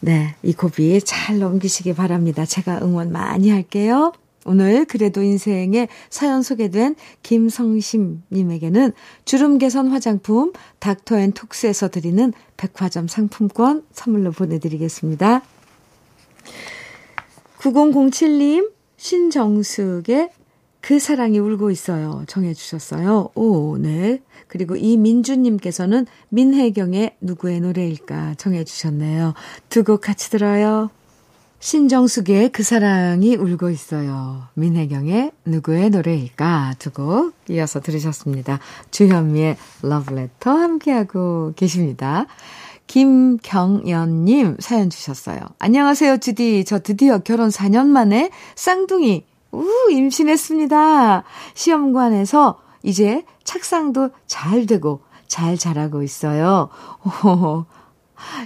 네, 0.00 0.34
이 0.42 0.52
고비 0.52 1.00
잘 1.00 1.38
넘기시기 1.38 1.94
바랍니다. 1.94 2.44
제가 2.44 2.80
응원 2.82 3.12
많이 3.12 3.48
할게요. 3.48 4.12
오늘 4.44 4.86
그래도 4.86 5.22
인생에 5.22 5.86
사연 6.08 6.42
소개된 6.42 6.96
김성심님에게는 7.22 8.90
주름 9.24 9.58
개선 9.58 9.86
화장품 9.86 10.52
닥터 10.80 11.20
앤 11.20 11.30
톡스에서 11.30 11.90
드리는 11.90 12.32
백화점 12.56 13.06
상품권 13.06 13.84
선물로 13.92 14.32
보내드리겠습니다. 14.32 15.42
9007님, 17.60 18.72
신정숙의 18.96 20.30
그 20.80 20.98
사랑이 20.98 21.38
울고 21.38 21.70
있어요. 21.70 22.24
정해주셨어요. 22.26 23.30
오, 23.34 23.76
네. 23.78 24.20
그리고 24.48 24.76
이민주님께서는 24.76 26.06
민혜경의 26.30 27.16
누구의 27.20 27.60
노래일까 27.60 28.34
정해주셨네요. 28.36 29.34
두 29.68 29.84
곡 29.84 30.00
같이 30.00 30.30
들어요. 30.30 30.90
신정숙의 31.62 32.48
그 32.52 32.62
사랑이 32.62 33.36
울고 33.36 33.68
있어요. 33.70 34.44
민혜경의 34.54 35.32
누구의 35.44 35.90
노래일까 35.90 36.76
두 36.78 36.90
곡 36.92 37.34
이어서 37.50 37.80
들으셨습니다. 37.80 38.58
주현미의 38.90 39.56
러브레터 39.82 40.50
함께하고 40.50 41.52
계십니다. 41.56 42.26
김경연님 42.86 44.56
사연 44.58 44.90
주셨어요. 44.90 45.38
안녕하세요, 45.60 46.18
주디. 46.18 46.64
저 46.64 46.80
드디어 46.80 47.18
결혼 47.18 47.50
4년 47.50 47.86
만에 47.86 48.30
쌍둥이, 48.56 49.24
우, 49.52 49.66
임신했습니다. 49.90 51.24
시험관에서 51.54 52.60
이제 52.82 53.24
착상도 53.44 54.10
잘 54.26 54.66
되고 54.66 55.00
잘 55.26 55.56
자라고 55.58 56.02
있어요. 56.02 56.68
오, 57.24 57.64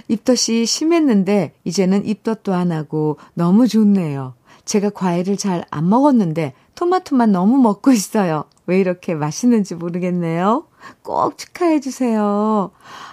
입덧이 0.07 0.65
심했는데 0.65 1.53
이제는 1.63 2.05
입덧도 2.05 2.53
안 2.53 2.71
하고 2.71 3.17
너무 3.33 3.67
좋네요. 3.67 4.33
제가 4.65 4.89
과일을 4.89 5.37
잘 5.37 5.63
안 5.69 5.89
먹었는데 5.89 6.53
토마토만 6.75 7.31
너무 7.31 7.57
먹고 7.57 7.91
있어요. 7.91 8.45
왜 8.65 8.79
이렇게 8.79 9.13
맛있는지 9.13 9.75
모르겠네요. 9.75 10.65
꼭 11.03 11.37
축하해 11.37 11.79
주세요. 11.79 12.71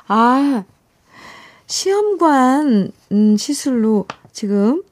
아, 0.09 0.65
시험관 1.67 2.93
음, 3.13 3.37
시술로 3.37 4.07
지금 4.33 4.83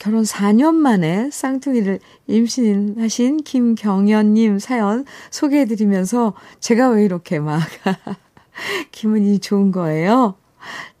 결혼 0.00 0.22
4년 0.22 0.76
만에 0.76 1.30
쌍둥이를 1.30 2.00
임신하신 2.26 3.42
김경연님 3.42 4.58
사연 4.58 5.04
소개해드리면서 5.30 6.32
제가 6.58 6.88
왜 6.88 7.04
이렇게 7.04 7.38
막 7.38 7.60
기분이 8.92 9.40
좋은 9.40 9.70
거예요? 9.70 10.36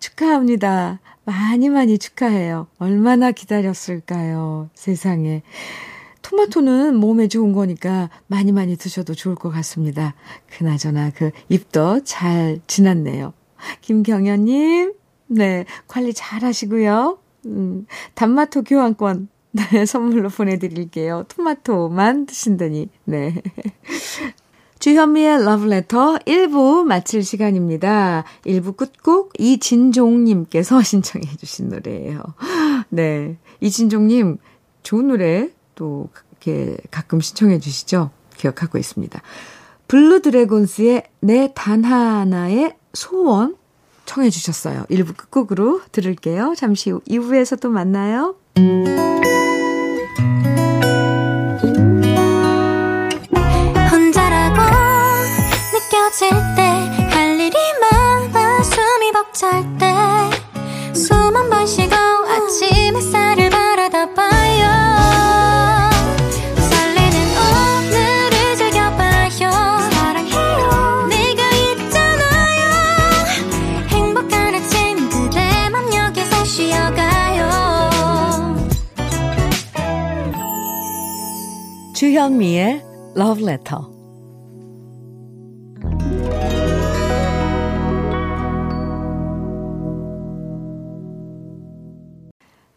축하합니다. 0.00 1.00
많이 1.24 1.70
많이 1.70 1.96
축하해요. 1.96 2.66
얼마나 2.78 3.32
기다렸을까요? 3.32 4.68
세상에. 4.74 5.42
토마토는 6.20 6.94
몸에 6.96 7.28
좋은 7.28 7.54
거니까 7.54 8.10
많이 8.26 8.52
많이 8.52 8.76
드셔도 8.76 9.14
좋을 9.14 9.34
것 9.34 9.48
같습니다. 9.48 10.14
그나저나 10.50 11.10
그 11.16 11.30
입도 11.48 12.04
잘 12.04 12.60
지났네요. 12.66 13.32
김경현님, 13.80 14.92
네, 15.28 15.64
관리 15.88 16.12
잘 16.12 16.44
하시고요. 16.44 17.18
음, 17.46 17.86
단마토 18.14 18.62
교환권, 18.62 19.28
네, 19.52 19.62
선물로 19.86 20.28
보내드릴게요. 20.28 21.24
토마토만 21.28 22.26
드신다니, 22.26 22.88
네. 23.04 23.34
주현미의 24.78 25.44
러브레터 25.44 26.20
1부 26.24 26.84
마칠 26.84 27.22
시간입니다. 27.22 28.24
1부 28.46 28.76
끝곡 28.78 29.34
이진종님께서 29.38 30.80
신청해 30.82 31.36
주신 31.36 31.68
노래예요. 31.68 32.22
네. 32.88 33.36
이진종님, 33.60 34.38
좋은 34.82 35.08
노래 35.08 35.50
또 35.74 36.08
이렇게 36.30 36.78
가끔 36.90 37.20
신청해 37.20 37.58
주시죠? 37.58 38.10
기억하고 38.38 38.78
있습니다. 38.78 39.20
블루 39.86 40.22
드래곤스의 40.22 41.02
내 41.20 41.52
단 41.54 41.84
하나의 41.84 42.74
소원 42.94 43.56
청해 44.10 44.28
주셨어요. 44.30 44.86
1부 44.90 45.16
끝곡으로 45.16 45.82
들을게요. 45.92 46.54
잠시 46.56 46.90
후 46.90 47.00
2부에서 47.08 47.60
또 47.60 47.70
만나요. 47.70 48.34
느껴질 55.72 56.30
때 56.56 56.90
할 57.10 57.38
일이 57.38 57.56
많아 57.80 58.62
숨이 58.62 59.12
벅찰 59.12 59.62
때 59.78 59.89
주현미의 82.10 82.82
Love 83.16 83.44
Letter 83.44 83.84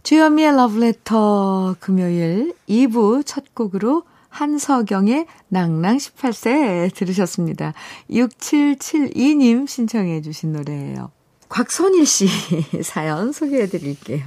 주현미의 0.04 0.56
러브레터 0.56 1.78
금요일 1.80 2.54
2부 2.70 3.26
첫 3.26 3.56
곡으로 3.56 4.04
한서경의 4.30 5.26
낭낭 5.48 5.98
18세 5.98 6.94
들으셨습니다. 6.94 7.74
6772님 8.12 9.68
신청해 9.68 10.22
주신 10.22 10.54
노래예요. 10.54 11.10
곽선일 11.50 12.06
씨 12.06 12.28
사연 12.84 13.32
소개해 13.32 13.66
드릴게요. 13.66 14.26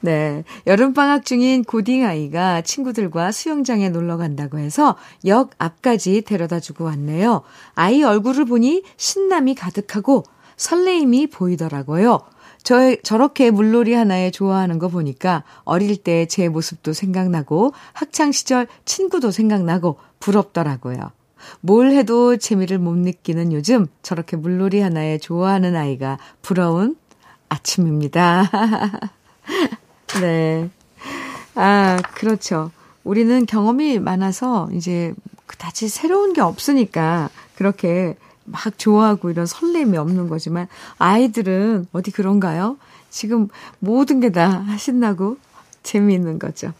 네. 0.00 0.44
여름방학 0.66 1.24
중인 1.24 1.64
고딩아이가 1.64 2.62
친구들과 2.62 3.32
수영장에 3.32 3.88
놀러 3.88 4.16
간다고 4.16 4.58
해서 4.58 4.96
역 5.26 5.50
앞까지 5.58 6.22
데려다 6.22 6.60
주고 6.60 6.84
왔네요. 6.84 7.42
아이 7.74 8.02
얼굴을 8.02 8.44
보니 8.44 8.82
신남이 8.96 9.54
가득하고 9.54 10.24
설레임이 10.56 11.28
보이더라고요. 11.28 12.20
저, 12.62 12.94
저렇게 13.02 13.50
물놀이 13.50 13.94
하나에 13.94 14.30
좋아하는 14.30 14.78
거 14.78 14.88
보니까 14.88 15.44
어릴 15.64 15.96
때 15.96 16.26
제 16.26 16.48
모습도 16.48 16.92
생각나고 16.92 17.72
학창시절 17.92 18.66
친구도 18.84 19.30
생각나고 19.30 19.96
부럽더라고요. 20.20 20.98
뭘 21.60 21.92
해도 21.92 22.36
재미를 22.36 22.78
못 22.78 22.96
느끼는 22.96 23.52
요즘 23.52 23.86
저렇게 24.02 24.36
물놀이 24.36 24.80
하나에 24.80 25.18
좋아하는 25.18 25.76
아이가 25.76 26.18
부러운 26.42 26.96
아침입니다. 27.48 28.50
네. 30.20 30.70
아, 31.54 31.98
그렇죠. 32.14 32.70
우리는 33.04 33.46
경험이 33.46 33.98
많아서 33.98 34.68
이제 34.72 35.14
그다지 35.46 35.88
새로운 35.88 36.32
게 36.32 36.40
없으니까 36.40 37.30
그렇게 37.56 38.16
막 38.44 38.78
좋아하고 38.78 39.30
이런 39.30 39.46
설렘이 39.46 39.96
없는 39.96 40.28
거지만 40.28 40.68
아이들은 40.98 41.88
어디 41.92 42.10
그런가요? 42.10 42.78
지금 43.10 43.48
모든 43.78 44.20
게 44.20 44.30
다 44.30 44.64
신나고 44.78 45.38
재미있는 45.82 46.38
거죠. 46.38 46.72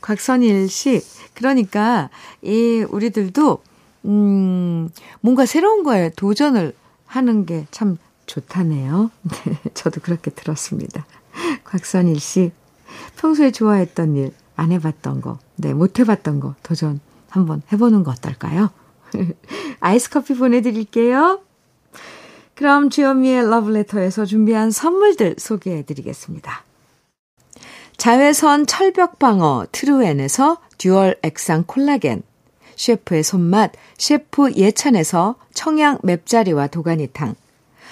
곽선일 0.00 0.68
씨, 0.68 1.00
그러니까 1.34 2.10
이 2.42 2.84
우리들도 2.88 3.62
음 4.06 4.90
뭔가 5.20 5.46
새로운 5.46 5.82
거에 5.84 6.10
도전을 6.16 6.74
하는 7.06 7.46
게 7.46 7.66
참 7.70 7.98
좋다네요. 8.26 9.10
네, 9.22 9.58
저도 9.74 10.00
그렇게 10.00 10.30
들었습니다. 10.30 11.04
곽선일 11.72 12.20
씨, 12.20 12.52
평소에 13.16 13.50
좋아했던 13.50 14.16
일, 14.16 14.32
안 14.56 14.72
해봤던 14.72 15.22
거, 15.22 15.38
네, 15.56 15.72
못 15.72 15.98
해봤던 15.98 16.38
거 16.38 16.54
도전 16.62 17.00
한번 17.30 17.62
해보는 17.72 18.04
거 18.04 18.10
어떨까요? 18.10 18.68
아이스 19.80 20.10
커피 20.10 20.34
보내드릴게요. 20.34 21.40
그럼 22.54 22.90
주현미의 22.90 23.48
러브레터에서 23.48 24.26
준비한 24.26 24.70
선물들 24.70 25.36
소개해 25.38 25.84
드리겠습니다. 25.84 26.62
자외선 27.96 28.66
철벽 28.66 29.18
방어 29.18 29.66
트루엔에서 29.72 30.58
dual 30.76 31.16
액상 31.22 31.64
콜라겐, 31.66 32.22
셰프의 32.76 33.22
손맛 33.22 33.72
셰프 33.96 34.52
예찬에서 34.52 35.36
청양 35.54 36.00
맵자리와 36.02 36.66
도가니탕, 36.66 37.34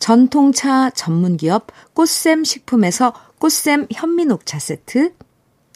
전통차 0.00 0.90
전문기업 0.90 1.68
꽃샘 1.94 2.42
식품에서 2.42 3.12
꽃샘 3.38 3.86
현미녹차 3.92 4.58
세트, 4.58 5.12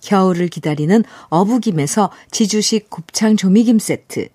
겨울을 0.02 0.48
기다리는 0.48 1.04
어부김에서 1.28 2.10
지주식 2.30 2.90
곱창 2.90 3.36
조미김 3.36 3.78
세트, 3.78 4.28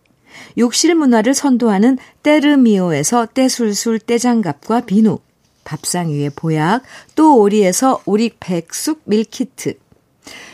욕실 0.57 0.95
문화를 0.95 1.33
선도하는 1.33 1.97
때르미오에서 2.23 3.27
때술술 3.33 3.99
때장갑과 3.99 4.81
비누, 4.81 5.19
밥상 5.63 6.09
위에 6.09 6.29
보약, 6.29 6.83
또 7.15 7.37
오리에서 7.39 8.01
오리 8.05 8.31
백숙 8.39 9.01
밀키트, 9.05 9.73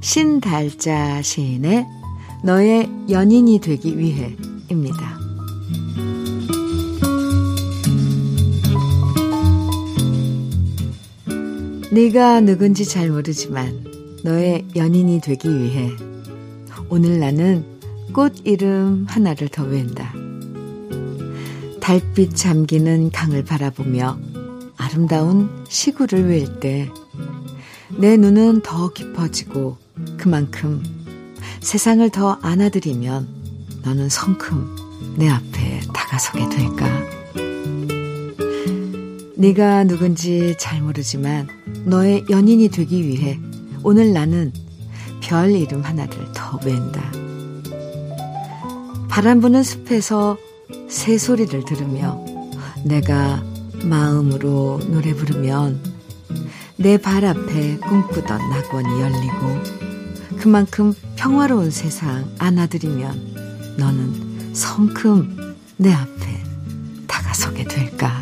신달자 0.00 1.22
시인의 1.22 1.86
너의 2.42 2.88
연인이 3.10 3.58
되기 3.60 3.98
위해입니다. 3.98 5.18
네가 11.90 12.42
누군지 12.42 12.84
잘 12.84 13.10
모르지만 13.10 13.84
너의 14.22 14.66
연인이 14.76 15.20
되기 15.20 15.48
위해 15.48 15.90
오늘 16.88 17.18
나는 17.18 17.64
꽃 18.12 18.34
이름 18.44 19.06
하나를 19.08 19.48
더 19.48 19.64
웬다. 19.64 20.12
달빛 21.80 22.36
잠기는 22.36 23.10
강을 23.10 23.44
바라보며 23.44 24.18
아름다운 24.76 25.64
시구를 25.68 26.28
외일 26.28 26.60
때내 26.60 28.16
눈은 28.16 28.60
더 28.62 28.92
깊어지고 28.92 29.87
그만큼 30.18 30.82
세상을 31.60 32.08
더 32.10 32.38
안아들이면 32.42 33.28
너는 33.84 34.08
성큼 34.08 35.14
내 35.16 35.28
앞에 35.28 35.80
다가서게 35.94 36.48
될까? 36.48 36.86
네가 39.36 39.84
누군지 39.84 40.56
잘 40.58 40.82
모르지만 40.82 41.48
너의 41.84 42.24
연인이 42.28 42.68
되기 42.68 43.06
위해 43.06 43.38
오늘 43.82 44.12
나는 44.12 44.52
별 45.22 45.52
이름 45.52 45.82
하나를 45.82 46.32
더 46.34 46.58
웬다. 46.64 47.12
바람 49.08 49.40
부는 49.40 49.62
숲에서 49.62 50.36
새 50.88 51.16
소리를 51.18 51.64
들으며 51.64 52.24
내가 52.84 53.42
마음으로 53.84 54.80
노래 54.88 55.14
부르면 55.14 55.80
내 56.76 56.96
발 56.96 57.24
앞에 57.24 57.78
꿈꾸던 57.78 58.50
낙원이 58.50 59.00
열리고 59.00 59.77
그만큼 60.36 60.94
평화로운 61.16 61.70
세상 61.70 62.30
안아들이면 62.38 63.76
너는 63.78 64.54
성큼 64.54 65.56
내 65.76 65.92
앞에 65.92 66.42
다가서게 67.06 67.64
될까. 67.64 68.20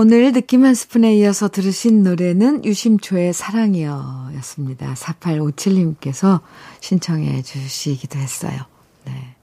오늘 0.00 0.32
느낌 0.32 0.64
한 0.64 0.74
스푼에 0.74 1.16
이어서 1.16 1.48
들으신 1.48 2.04
노래는 2.04 2.64
유심초의 2.64 3.32
사랑이여 3.32 4.30
였습니다. 4.36 4.94
4857님께서 4.94 6.40
신청해 6.78 7.42
주시기도 7.42 8.16
했어요. 8.16 8.60
네. 9.04 9.34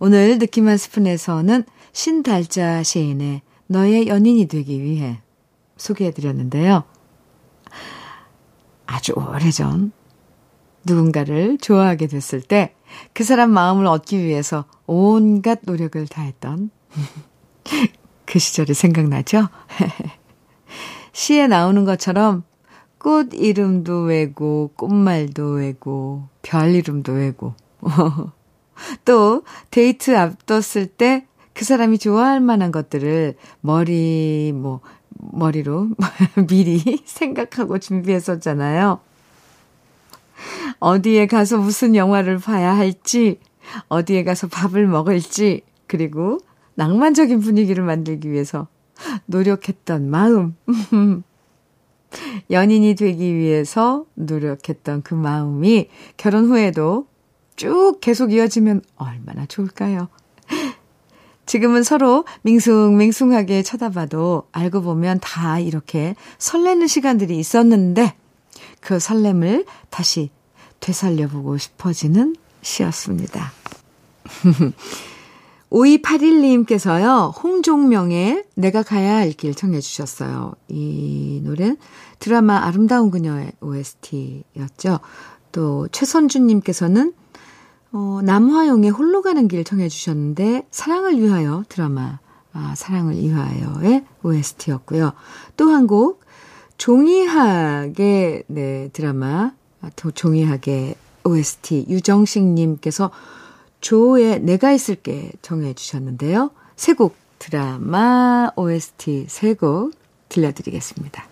오늘 0.00 0.38
느낌 0.38 0.68
한 0.68 0.76
스푼에서는 0.76 1.64
신달자 1.92 2.82
시인의 2.82 3.40
너의 3.66 4.08
연인이 4.08 4.46
되기 4.46 4.82
위해 4.82 5.20
소개해 5.76 6.12
드렸는데요. 6.12 6.84
아주 8.86 9.12
오래전 9.12 9.92
누군가를 10.84 11.58
좋아하게 11.58 12.06
됐을 12.06 12.40
때 12.40 12.74
그 13.12 13.24
사람 13.24 13.50
마음을 13.50 13.86
얻기 13.86 14.22
위해서 14.22 14.64
온갖 14.86 15.60
노력을 15.64 16.06
다했던 16.06 16.70
그 18.26 18.38
시절이 18.38 18.74
생각나죠? 18.74 19.48
시에 21.12 21.46
나오는 21.46 21.84
것처럼 21.84 22.44
꽃 22.98 23.34
이름도 23.34 24.02
외고, 24.02 24.70
꽃말도 24.76 25.54
외고, 25.54 26.28
별 26.40 26.74
이름도 26.74 27.12
외고. 27.12 27.54
또, 29.04 29.42
데이트 29.70 30.16
앞뒀을 30.16 30.86
때 30.96 31.26
그 31.54 31.64
사람이 31.64 31.98
좋아할 31.98 32.40
만한 32.40 32.72
것들을 32.72 33.34
머리, 33.60 34.52
뭐, 34.54 34.80
머리로 35.10 35.90
미리 36.48 36.78
생각하고 37.04 37.78
준비했었잖아요. 37.78 39.00
어디에 40.78 41.26
가서 41.26 41.58
무슨 41.58 41.94
영화를 41.94 42.38
봐야 42.38 42.76
할지, 42.76 43.38
어디에 43.88 44.24
가서 44.24 44.48
밥을 44.48 44.86
먹을지, 44.86 45.62
그리고 45.86 46.38
낭만적인 46.74 47.40
분위기를 47.40 47.84
만들기 47.84 48.30
위해서 48.30 48.66
노력했던 49.26 50.10
마음. 50.10 50.56
연인이 52.50 52.94
되기 52.94 53.36
위해서 53.36 54.04
노력했던 54.14 55.02
그 55.02 55.14
마음이 55.14 55.88
결혼 56.16 56.46
후에도 56.46 57.06
쭉 57.56 57.98
계속 58.00 58.32
이어지면 58.32 58.82
얼마나 58.96 59.46
좋을까요? 59.46 60.08
지금은 61.46 61.82
서로 61.82 62.24
밍숭맹숭하게 62.42 63.62
쳐다봐도 63.62 64.44
알고 64.52 64.82
보면 64.82 65.18
다 65.20 65.58
이렇게 65.58 66.14
설레는 66.38 66.86
시간들이 66.86 67.38
있었는데 67.38 68.14
그 68.80 68.98
설렘을 68.98 69.64
다시 69.90 70.30
되살려보고 70.80 71.58
싶어지는 71.58 72.36
시였습니다. 72.62 73.52
5281님께서요, 75.70 77.32
홍종명의 77.42 78.44
내가 78.54 78.82
가야 78.82 79.16
할 79.16 79.32
길 79.32 79.54
청해 79.54 79.80
주셨어요. 79.80 80.52
이 80.68 81.40
노래는 81.42 81.78
드라마 82.18 82.66
아름다운 82.66 83.10
그녀의 83.10 83.52
OST였죠. 83.60 85.00
또 85.50 85.88
최선주님께서는 85.90 87.14
어, 87.92 88.20
남화용의 88.22 88.90
홀로 88.90 89.22
가는 89.22 89.48
길 89.48 89.64
청해 89.64 89.88
주셨는데 89.88 90.66
사랑을 90.70 91.18
위하여 91.20 91.64
드라마 91.68 92.18
아, 92.54 92.74
사랑을 92.76 93.14
위하여의 93.16 94.04
OST였고요. 94.22 95.12
또 95.56 95.68
한 95.70 95.86
곡 95.86 96.22
종이학의 96.78 98.44
네, 98.46 98.88
드라마 98.92 99.52
아, 99.80 99.90
종이학의 100.14 100.94
OST 101.24 101.86
유정식 101.88 102.42
님께서 102.44 103.10
조의 103.80 104.40
내가 104.40 104.72
있을게 104.72 105.32
정해 105.42 105.74
주셨는데요. 105.74 106.50
세 106.76 106.94
곡 106.94 107.14
드라마 107.38 108.50
OST 108.56 109.26
세 109.28 109.54
곡 109.54 109.92
들려드리겠습니다. 110.28 111.31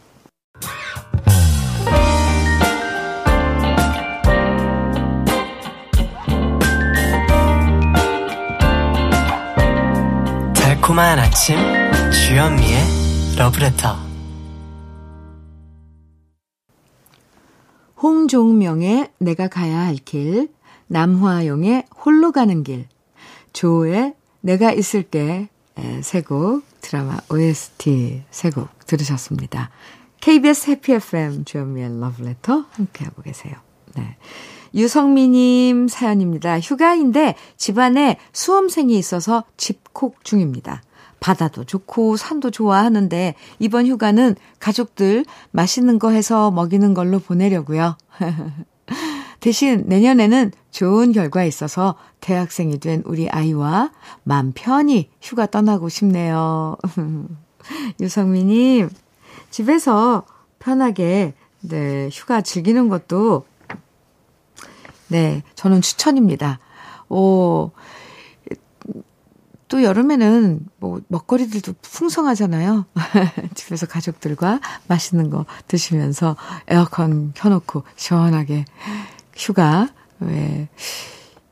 달콤한 10.91 11.21
아침 11.21 11.57
주현미의 12.11 13.37
러브레터 13.39 13.97
홍종명의 18.03 19.11
내가 19.19 19.47
가야 19.47 19.79
할 19.79 19.95
길, 19.95 20.49
남화용의 20.89 21.85
홀로 22.05 22.33
가는 22.33 22.65
길, 22.65 22.89
조의 23.53 24.15
내가 24.41 24.73
있을게 24.73 25.49
세곡 26.03 26.65
드라마 26.81 27.19
OST 27.31 28.25
세곡 28.31 28.87
들으셨습니다. 28.87 29.71
KBS 30.21 30.71
해피 30.71 30.95
FM 30.95 31.45
주현미의 31.45 32.01
러브레터 32.01 32.67
함께하고 32.73 33.23
계세요. 33.23 33.55
네. 33.95 34.17
유성미님 34.75 35.89
사연입니다. 35.89 36.61
휴가인데 36.61 37.35
집안에 37.57 38.17
수험생이 38.33 38.99
있어서 38.99 39.45
집콕 39.57 40.25
중입니다. 40.25 40.83
바다도 41.21 41.65
좋고 41.65 42.17
산도 42.17 42.51
좋아하는데 42.51 43.35
이번 43.59 43.87
휴가는 43.87 44.35
가족들 44.59 45.25
맛있는 45.51 45.99
거 45.99 46.11
해서 46.11 46.51
먹이는 46.51 46.95
걸로 46.95 47.19
보내려고요. 47.19 47.97
대신 49.41 49.85
내년에는 49.87 50.53
좋은 50.71 51.13
결과 51.13 51.45
있어서 51.45 51.97
대학생이 52.21 52.79
된 52.79 53.03
우리 53.07 53.29
아이와 53.29 53.91
맘 54.23 54.53
편히 54.55 55.11
휴가 55.21 55.47
떠나고 55.47 55.89
싶네요. 55.89 56.77
유성미님, 58.01 58.91
집에서 59.51 60.25
편하게, 60.59 61.35
네, 61.61 62.09
휴가 62.13 62.41
즐기는 62.41 62.89
것도, 62.89 63.45
네, 65.11 65.43
저는 65.55 65.81
추천입니다. 65.81 66.59
오, 67.09 67.73
또 69.69 69.83
여름에는 69.83 70.61
뭐 70.79 71.01
먹거리들도 71.09 71.75
풍성하잖아요. 71.81 72.87
집에서 73.55 73.87
가족들과 73.87 74.61
맛있는 74.89 75.31
거 75.31 75.47
드시면서 75.69 76.37
에어컨 76.69 77.33
켜놓고 77.35 77.85
시원하게 77.97 78.65
휴가, 79.37 79.89
왜, 80.19 80.69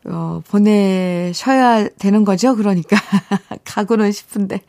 어, 0.04 0.42
보내셔야 0.48 1.88
되는 1.88 2.24
거죠. 2.24 2.56
그러니까. 2.56 2.96
가고는 3.64 4.12
싶은데. 4.12 4.62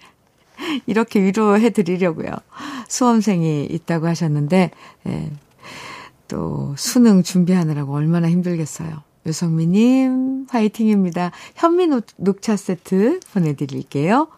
이렇게 0.85 1.21
위로해 1.23 1.69
드리려고요. 1.69 2.31
수험생이 2.87 3.65
있다고 3.65 4.07
하셨는데, 4.07 4.71
예, 5.07 5.31
또 6.29 6.73
수능 6.77 7.21
준비하느라고 7.23 7.93
얼마나 7.93 8.29
힘들겠어요. 8.29 9.03
유성미님, 9.25 10.47
화이팅입니다. 10.49 11.31
현미 11.55 11.89
녹차 12.17 12.55
세트 12.55 13.19
보내드릴게요. 13.33 14.29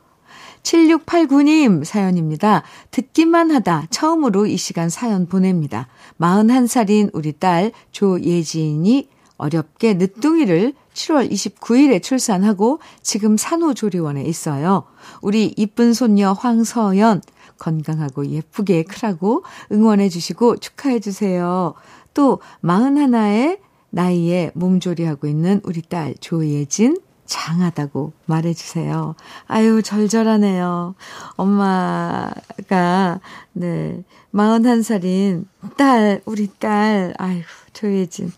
7689님 0.64 1.84
사연입니다. 1.84 2.64
듣기만 2.92 3.52
하다 3.52 3.88
처음으로 3.90 4.48
이 4.48 4.58
시간 4.58 4.90
사연 4.90 5.28
보냅니다. 5.28 5.88
41살인 6.20 7.12
우리 7.14 7.34
딸 7.34 7.72
조예진이 7.92 9.10
어렵게 9.38 9.96
늦둥이를 9.96 10.74
7월 10.94 11.32
29일에 11.32 12.02
출산하고 12.04 12.80
지금 13.02 13.38
산후조리원에 13.38 14.24
있어요. 14.24 14.84
우리 15.22 15.54
이쁜 15.58 15.94
손녀 15.94 16.32
황서연 16.34 17.22
건강하고 17.62 18.26
예쁘게 18.26 18.84
크라고 18.84 19.44
응원해 19.72 20.10
주시고 20.10 20.58
축하해 20.58 21.00
주세요. 21.00 21.76
또 22.16 22.40
41의 22.64 23.60
나이에 23.92 24.52
몸조리하고 24.56 25.28
있는 25.28 25.62
우리 25.64 25.84
딸 25.84 26.16
조예진 26.20 26.98
장하다고 27.26 28.14
말해주세요. 28.26 29.16
아유, 29.46 29.82
절절하네요. 29.84 30.96
엄마가, 31.38 33.22
네, 33.54 34.04
41살인 34.34 35.46
딸, 35.78 36.22
우리 36.26 36.50
딸, 36.60 37.14
아유, 37.18 37.42
조예진. 37.72 38.34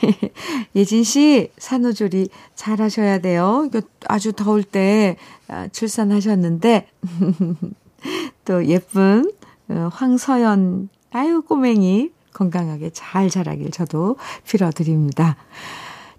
예진 0.74 1.04
씨, 1.04 1.50
산후조리 1.58 2.30
잘 2.54 2.80
하셔야 2.80 3.18
돼요. 3.18 3.68
아주 4.08 4.32
더울 4.32 4.62
때 4.62 5.16
아, 5.48 5.68
출산하셨는데, 5.68 6.86
또 8.44 8.64
예쁜 8.66 9.30
어, 9.68 9.88
황서연, 9.92 10.88
아유, 11.10 11.42
꼬맹이 11.42 12.10
건강하게 12.32 12.90
잘 12.90 13.30
자라길 13.30 13.70
저도 13.70 14.16
빌어드립니다. 14.44 15.36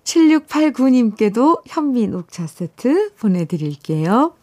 7689님께도 0.04 1.62
현미 1.65 2.08
녹차 2.08 2.48
세트 2.48 3.13
보내드릴게요. 3.15 4.34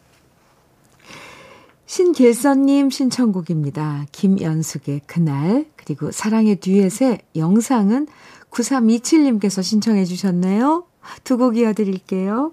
신길선님 1.87 2.91
신청곡입니다. 2.91 4.07
김연숙의 4.13 5.03
그날, 5.07 5.67
그리고 5.77 6.13
사랑의 6.13 6.57
듀엣의 6.57 7.19
영상은 7.35 8.07
9327님께서 8.51 9.63
신청해 9.63 10.05
주셨네요. 10.05 10.87
두 11.25 11.37
곡 11.37 11.57
이어드릴게요. 11.57 12.53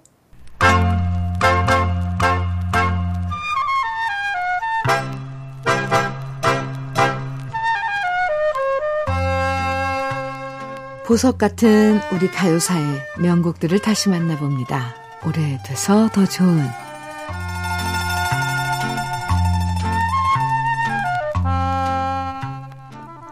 보석 11.07 11.37
같은 11.37 12.01
우리 12.11 12.29
가요사의 12.29 13.01
명곡들을 13.19 13.79
다시 13.79 14.09
만나봅니다. 14.09 14.93
오래돼서 15.25 16.09
더 16.11 16.25
좋은 16.25 16.67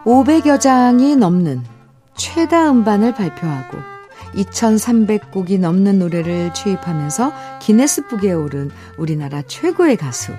500여 0.06 0.58
장이 0.58 1.16
넘는 1.16 1.64
최다 2.16 2.70
음반을 2.70 3.14
발표하고 3.14 3.76
2300곡이 4.34 5.60
넘는 5.60 5.98
노래를 5.98 6.54
취입하면서 6.54 7.58
기네스북에 7.60 8.32
오른 8.32 8.70
우리나라 8.96 9.42
최고의 9.42 9.98
가수 9.98 10.32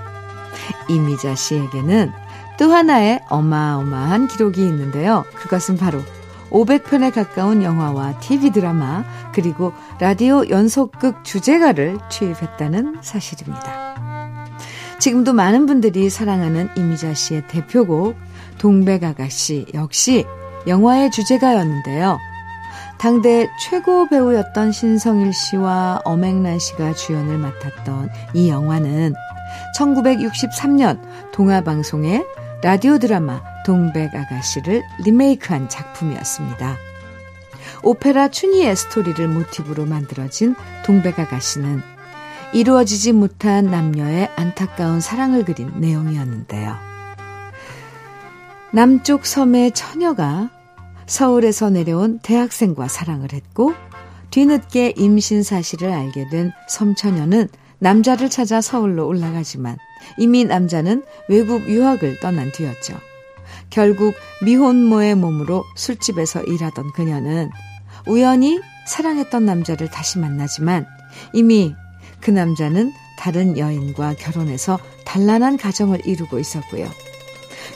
이미자 0.89 1.35
씨에게는 1.35 2.11
또 2.57 2.71
하나의 2.71 3.21
어마어마한 3.29 4.27
기록이 4.27 4.61
있는데요. 4.61 5.23
그것은 5.35 5.77
바로 5.77 6.01
500편에 6.49 7.13
가까운 7.13 7.63
영화와 7.63 8.19
TV 8.19 8.51
드라마, 8.51 9.03
그리고 9.33 9.73
라디오 9.99 10.47
연속극 10.49 11.23
주제가를 11.23 11.97
취입했다는 12.09 12.97
사실입니다. 13.01 13.97
지금도 14.99 15.33
많은 15.33 15.65
분들이 15.65 16.09
사랑하는 16.09 16.69
이미자 16.75 17.13
씨의 17.13 17.47
대표곡, 17.47 18.15
동백아가씨 18.57 19.67
역시 19.73 20.25
영화의 20.67 21.11
주제가였는데요. 21.11 22.17
당대 22.97 23.47
최고 23.61 24.07
배우였던 24.09 24.71
신성일 24.71 25.31
씨와 25.31 26.01
엄앵란 26.03 26.57
씨가 26.57 26.93
주연을 26.93 27.37
맡았던 27.37 28.09
이 28.33 28.49
영화는 28.49 29.13
1963년 29.77 30.99
동화방송의 31.31 32.25
라디오 32.63 32.97
드라마 32.97 33.43
동백 33.63 34.15
아가씨를 34.15 34.83
리메이크한 35.05 35.69
작품이었습니다. 35.69 36.75
오페라 37.83 38.29
춘희의 38.29 38.75
스토리를 38.75 39.27
모티브로 39.27 39.85
만들어진 39.85 40.55
동백 40.83 41.19
아가씨는 41.19 41.81
이루어지지 42.53 43.11
못한 43.13 43.65
남녀의 43.65 44.31
안타까운 44.35 45.01
사랑을 45.01 45.45
그린 45.45 45.71
내용이었는데요. 45.75 46.75
남쪽 48.71 49.27
섬의 49.27 49.73
처녀가 49.73 50.49
서울에서 51.05 51.69
내려온 51.69 52.19
대학생과 52.19 52.87
사랑을 52.87 53.33
했고 53.33 53.75
뒤늦게 54.31 54.95
임신 54.97 55.43
사실을 55.43 55.91
알게 55.91 56.29
된 56.29 56.51
섬처녀는 56.67 57.49
남자를 57.77 58.31
찾아 58.31 58.61
서울로 58.61 59.07
올라가지만 59.07 59.77
이미 60.17 60.45
남자는 60.45 61.03
외국 61.27 61.67
유학을 61.67 62.19
떠난 62.19 62.51
뒤였죠. 62.51 62.97
결국 63.69 64.15
미혼모의 64.43 65.15
몸으로 65.15 65.63
술집에서 65.75 66.43
일하던 66.43 66.91
그녀는 66.93 67.49
우연히 68.07 68.59
사랑했던 68.87 69.45
남자를 69.45 69.89
다시 69.89 70.19
만나지만 70.19 70.85
이미 71.33 71.73
그 72.21 72.31
남자는 72.31 72.93
다른 73.17 73.57
여인과 73.57 74.15
결혼해서 74.15 74.79
단란한 75.05 75.57
가정을 75.57 76.05
이루고 76.05 76.39
있었고요. 76.39 76.89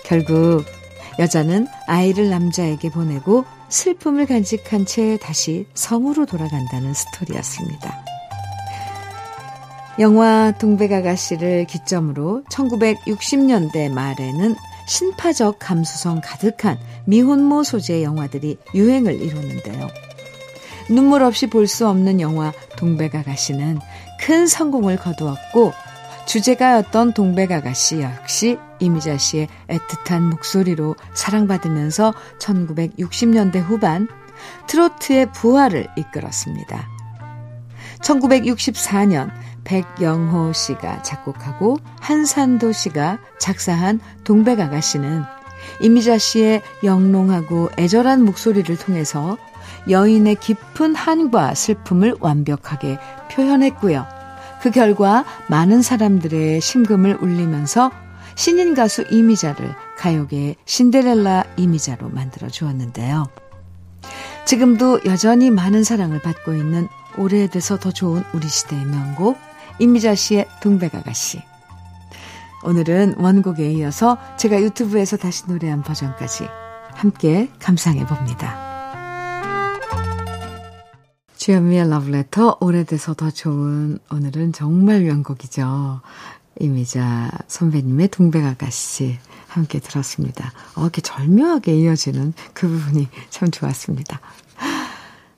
결국 0.04 0.64
여자는 1.20 1.68
아이를 1.88 2.30
남자에게 2.30 2.90
보내고 2.90 3.46
슬픔을 3.70 4.26
간직한 4.26 4.86
채 4.86 5.18
다시 5.18 5.66
섬으로 5.74 6.26
돌아간다는 6.26 6.94
스토리였습니다. 6.94 8.06
영화 10.00 10.52
동백아가씨를 10.58 11.66
기점으로 11.66 12.44
1960년대 12.50 13.92
말에는 13.92 14.56
신파적 14.88 15.58
감수성 15.60 16.22
가득한 16.24 16.80
미혼모 17.06 17.64
소재의 17.64 18.04
영화들이 18.04 18.58
유행을 18.74 19.22
이뤘는데요. 19.22 19.90
눈물 20.90 21.24
없이 21.24 21.48
볼 21.48 21.68
수 21.68 21.88
없는 21.88 22.20
영화 22.20 22.52
동백아가씨는 22.78 23.80
큰 24.20 24.48
성공을 24.48 24.98
거두었고 24.98 25.74
주제가였던 26.26 27.14
동백아가씨 27.14 28.02
역시 28.02 28.58
이미자 28.80 29.18
씨의 29.18 29.48
애틋한 29.68 30.22
목소리로 30.22 30.96
사랑받으면서 31.14 32.14
1960년대 32.40 33.62
후반 33.62 34.08
트로트의 34.68 35.32
부활을 35.34 35.88
이끌었습니다. 35.98 36.88
1964년 38.02 39.32
백영호 39.64 40.54
씨가 40.54 41.04
작곡하고 41.04 41.78
한산도 42.00 42.72
씨가 42.72 43.20
작사한 43.40 44.00
동백아가씨는 44.24 45.24
이미자 45.82 46.18
씨의 46.18 46.62
영롱하고 46.84 47.70
애절한 47.78 48.24
목소리를 48.24 48.76
통해서 48.78 49.38
여인의 49.90 50.36
깊은 50.36 50.96
한과 50.96 51.54
슬픔을 51.56 52.16
완벽하게 52.20 53.00
표현했고요. 53.32 54.06
그 54.62 54.70
결과 54.70 55.26
많은 55.48 55.82
사람들의 55.82 56.62
심금을 56.62 57.18
울리면서 57.22 57.92
신인 58.36 58.74
가수 58.74 59.04
이미자를 59.10 59.74
가요계의 59.98 60.56
신데렐라 60.66 61.46
이미자로 61.58 62.10
만들어 62.10 62.48
주었는데요. 62.48 63.28
지금도 64.46 65.02
여전히 65.06 65.50
많은 65.52 65.84
사랑을 65.84 66.20
받고 66.20 66.54
있는 66.54 66.88
오래돼서 67.18 67.78
더 67.78 67.92
좋은 67.92 68.24
우리 68.34 68.48
시대의 68.48 68.86
명곡 68.86 69.38
이미자 69.80 70.16
씨의 70.16 70.48
동백아가씨. 70.62 71.42
오늘은 72.64 73.16
원곡에 73.18 73.72
이어서 73.74 74.18
제가 74.38 74.62
유튜브에서 74.62 75.18
다시 75.18 75.46
노래한 75.48 75.82
버전까지 75.84 76.48
함께 76.94 77.50
감상해 77.60 78.06
봅니다. 78.06 78.72
주현미의 81.38 81.90
러브레터 81.90 82.58
오래돼서 82.60 83.16
더 83.16 83.32
좋은 83.32 83.98
오늘은 84.12 84.54
정말 84.54 85.02
명곡이죠. 85.02 86.02
이미자 86.60 87.32
선배님의 87.48 88.10
동백아가씨 88.10 89.18
함께 89.48 89.80
들었습니다. 89.80 90.54
어, 90.76 90.84
이렇게 90.84 91.02
절묘하게 91.02 91.76
이어지는 91.76 92.34
그 92.54 92.68
부분이 92.68 93.08
참 93.32 93.50
좋았습니다. 93.50 94.20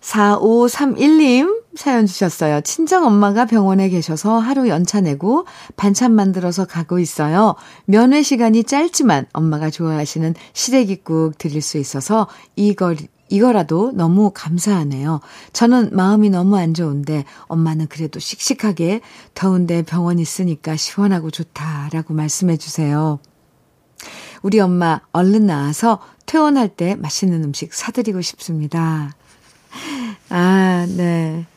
4531님 0.02 1.63
사연 1.76 2.06
주셨어요. 2.06 2.62
친정 2.62 3.06
엄마가 3.06 3.46
병원에 3.46 3.90
계셔서 3.90 4.38
하루 4.38 4.68
연차 4.68 5.02
내고 5.02 5.46
반찬 5.76 6.14
만들어서 6.14 6.66
가고 6.66 7.00
있어요. 7.00 7.56
면회 7.86 8.22
시간이 8.22 8.64
짧지만 8.64 9.26
엄마가 9.34 9.70
좋아하시는 9.70 10.36
시래기국 10.54 11.38
드릴 11.38 11.62
수 11.62 11.78
있어서 11.78 12.28
이거, 12.56 12.96
이거라도 13.30 13.92
너무 13.94 14.32
감사하네요. 14.34 15.20
저는 15.54 15.90
마음이 15.94 16.30
너무 16.30 16.58
안 16.58 16.74
좋은데 16.74 17.26
엄마는 17.48 17.88
그래도 17.88 18.20
씩씩하게 18.20 19.02
더운데 19.34 19.82
병원 19.82 20.20
있으니까 20.20 20.76
시원하고 20.76 21.32
좋다라고 21.32 22.14
말씀해 22.14 22.58
주세요. 22.58 23.20
우리 24.44 24.60
엄마 24.60 25.02
얼른 25.14 25.48
나와서 25.48 26.00
퇴원할 26.26 26.70
때 26.70 26.96
맛있는 26.96 27.44
음식 27.44 27.74
사드리고 27.74 28.22
싶습니다. 28.22 29.16
아, 30.30 30.86
네. 30.96 31.48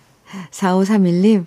4531님. 0.51 1.47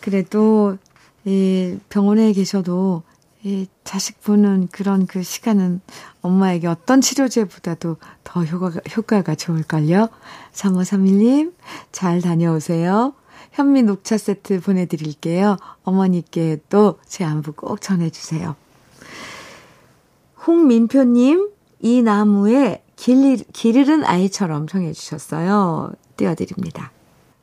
그래도, 0.00 0.78
이 1.24 1.78
병원에 1.88 2.32
계셔도, 2.32 3.02
이 3.44 3.66
자식 3.82 4.22
보는 4.22 4.68
그런 4.70 5.06
그 5.06 5.22
시간은 5.22 5.80
엄마에게 6.20 6.68
어떤 6.68 7.00
치료제보다도 7.00 7.96
더 8.22 8.44
효과가, 8.44 8.80
효과가 8.96 9.34
좋을걸요? 9.34 10.08
3531님, 10.52 11.52
잘 11.90 12.20
다녀오세요. 12.20 13.14
현미 13.52 13.82
녹차 13.82 14.16
세트 14.16 14.60
보내드릴게요. 14.60 15.56
어머니께 15.82 16.60
또제 16.68 17.24
안부 17.24 17.52
꼭 17.52 17.80
전해주세요. 17.80 18.54
홍민표님, 20.46 21.50
이 21.80 22.02
나무에 22.02 22.82
길, 22.96 23.36
길 23.52 23.76
잃은 23.76 24.04
아이처럼 24.04 24.68
청해주셨어요. 24.68 25.92
띄워드립니다. 26.16 26.92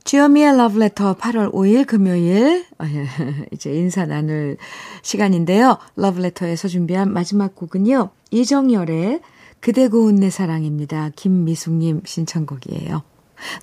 주여미의 0.10 0.58
러브레터 0.58 1.18
8월 1.18 1.54
5일 1.54 1.86
금요일 1.86 2.66
이제 3.54 3.72
인사 3.72 4.08
나눌 4.08 4.58
시간인데요. 5.04 5.78
러브레터에서 5.98 6.68
준비한 6.68 7.14
마지막 7.14 7.54
곡은요. 7.54 8.10
이정열의 8.32 9.22
그대 9.60 9.88
고운 9.88 10.16
내 10.16 10.32
사랑입니다. 10.32 11.12
김미숙님 11.16 12.02
신청곡이에요. 12.08 13.04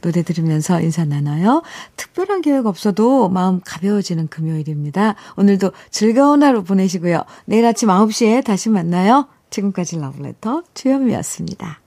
노래 0.03 0.23
들으면서 0.23 0.81
인사 0.81 1.05
나눠요. 1.05 1.65
특별한 1.97 2.43
계획 2.43 2.67
없어도 2.67 3.29
마음 3.29 3.61
가벼워지는 3.65 4.29
금요일입니다. 4.29 5.17
오늘도 5.37 5.73
즐거운 5.91 6.45
하루 6.45 6.63
보내시고요. 6.63 7.25
내일 7.47 7.67
아침 7.67 7.89
9시에 7.89 8.45
다시 8.45 8.69
만나요. 8.69 9.27
지금까지 9.51 9.99
러브레터 9.99 10.63
주현미였습니다. 10.75 11.86